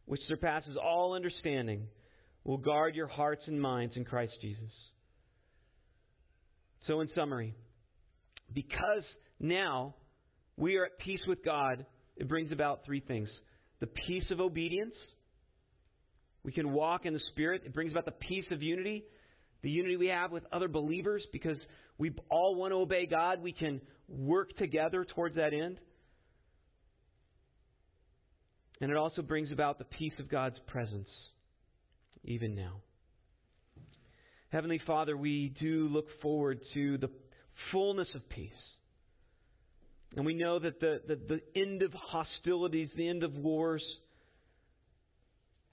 which 0.07 0.21
surpasses 0.29 0.77
all 0.81 1.13
understanding, 1.13 1.85
will 2.45 2.57
guard 2.57 2.95
your 2.95 3.07
hearts 3.07 3.43
and 3.45 3.61
minds 3.61 3.95
in 3.97 4.05
Christ 4.05 4.31
Jesus. 4.41 4.71
So, 6.87 7.01
in 7.01 7.09
summary, 7.13 7.53
because 8.53 9.03
now 9.39 9.95
we 10.55 10.77
are 10.77 10.85
at 10.85 10.97
peace 10.99 11.21
with 11.27 11.43
God, 11.43 11.85
it 12.15 12.27
brings 12.27 12.51
about 12.51 12.85
three 12.85 13.01
things 13.01 13.29
the 13.79 13.87
peace 13.87 14.23
of 14.31 14.39
obedience. 14.39 14.95
We 16.43 16.51
can 16.51 16.71
walk 16.71 17.05
in 17.05 17.13
the 17.13 17.21
Spirit. 17.31 17.63
It 17.65 17.73
brings 17.73 17.91
about 17.91 18.05
the 18.05 18.11
peace 18.11 18.45
of 18.51 18.63
unity, 18.63 19.03
the 19.61 19.69
unity 19.69 19.97
we 19.97 20.07
have 20.07 20.31
with 20.31 20.43
other 20.51 20.67
believers 20.67 21.23
because 21.31 21.57
we 21.97 22.11
all 22.31 22.55
want 22.55 22.71
to 22.71 22.77
obey 22.77 23.05
God. 23.05 23.43
We 23.43 23.51
can 23.51 23.81
work 24.07 24.55
together 24.57 25.05
towards 25.13 25.35
that 25.35 25.53
end. 25.53 25.77
And 28.79 28.91
it 28.91 28.97
also 28.97 29.21
brings 29.21 29.51
about 29.51 29.79
the 29.79 29.85
peace 29.85 30.13
of 30.19 30.29
God's 30.29 30.57
presence, 30.67 31.09
even 32.23 32.55
now. 32.55 32.81
Heavenly 34.49 34.79
Father, 34.85 35.17
we 35.17 35.53
do 35.59 35.89
look 35.89 36.05
forward 36.21 36.61
to 36.73 36.97
the 36.97 37.09
fullness 37.71 38.07
of 38.15 38.27
peace. 38.29 38.51
And 40.15 40.25
we 40.25 40.33
know 40.33 40.59
that 40.59 40.79
the, 40.79 41.01
the, 41.07 41.15
the 41.15 41.59
end 41.59 41.81
of 41.81 41.93
hostilities, 41.93 42.89
the 42.95 43.07
end 43.07 43.23
of 43.23 43.35
wars, 43.35 43.83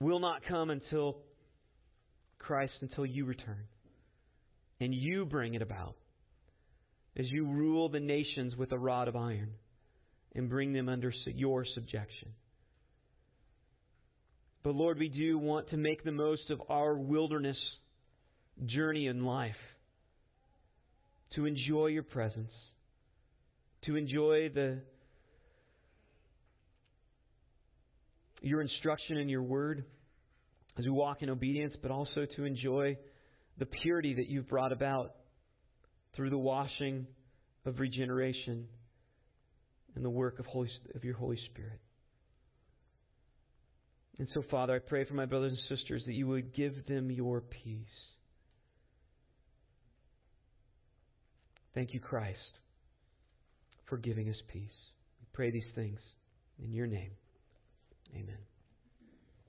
will 0.00 0.18
not 0.18 0.44
come 0.48 0.70
until 0.70 1.18
Christ, 2.38 2.74
until 2.80 3.06
you 3.06 3.24
return. 3.24 3.64
And 4.80 4.94
you 4.94 5.24
bring 5.24 5.54
it 5.54 5.62
about 5.62 5.94
as 7.16 7.30
you 7.30 7.46
rule 7.46 7.88
the 7.88 8.00
nations 8.00 8.56
with 8.56 8.72
a 8.72 8.78
rod 8.78 9.08
of 9.08 9.16
iron 9.16 9.52
and 10.34 10.50
bring 10.50 10.72
them 10.72 10.88
under 10.88 11.12
your 11.26 11.64
subjection. 11.74 12.30
But 14.64 14.74
Lord, 14.74 14.98
we 14.98 15.08
do 15.08 15.38
want 15.38 15.70
to 15.70 15.76
make 15.76 16.04
the 16.04 16.12
most 16.12 16.50
of 16.50 16.60
our 16.68 16.94
wilderness 16.96 17.58
journey 18.66 19.06
in 19.06 19.24
life, 19.24 19.54
to 21.34 21.46
enjoy 21.46 21.86
your 21.86 22.02
presence, 22.02 22.52
to 23.86 23.96
enjoy 23.96 24.48
the 24.48 24.80
your 28.40 28.60
instruction 28.60 29.16
and 29.16 29.30
your 29.30 29.42
word, 29.42 29.84
as 30.78 30.84
we 30.84 30.90
walk 30.90 31.22
in 31.22 31.30
obedience, 31.30 31.74
but 31.80 31.90
also 31.90 32.26
to 32.36 32.44
enjoy 32.44 32.96
the 33.58 33.64
purity 33.64 34.14
that 34.14 34.28
you've 34.28 34.48
brought 34.48 34.72
about 34.72 35.14
through 36.14 36.28
the 36.28 36.38
washing 36.38 37.06
of 37.64 37.80
regeneration 37.80 38.66
and 39.94 40.04
the 40.04 40.10
work 40.10 40.38
of, 40.38 40.46
Holy, 40.46 40.68
of 40.94 41.04
your 41.04 41.14
Holy 41.14 41.38
Spirit. 41.50 41.80
And 44.18 44.28
so, 44.34 44.44
Father, 44.50 44.74
I 44.74 44.78
pray 44.78 45.04
for 45.04 45.14
my 45.14 45.26
brothers 45.26 45.52
and 45.52 45.78
sisters 45.78 46.02
that 46.06 46.14
you 46.14 46.26
would 46.28 46.54
give 46.54 46.86
them 46.86 47.10
your 47.10 47.40
peace. 47.40 47.86
Thank 51.74 51.92
you, 51.92 52.00
Christ, 52.00 52.60
for 53.86 53.96
giving 53.96 54.28
us 54.28 54.40
peace. 54.52 54.92
We 55.20 55.26
pray 55.32 55.50
these 55.50 55.70
things 55.74 55.98
in 56.62 56.72
your 56.72 56.86
name. 56.86 57.10
Amen. 58.14 58.53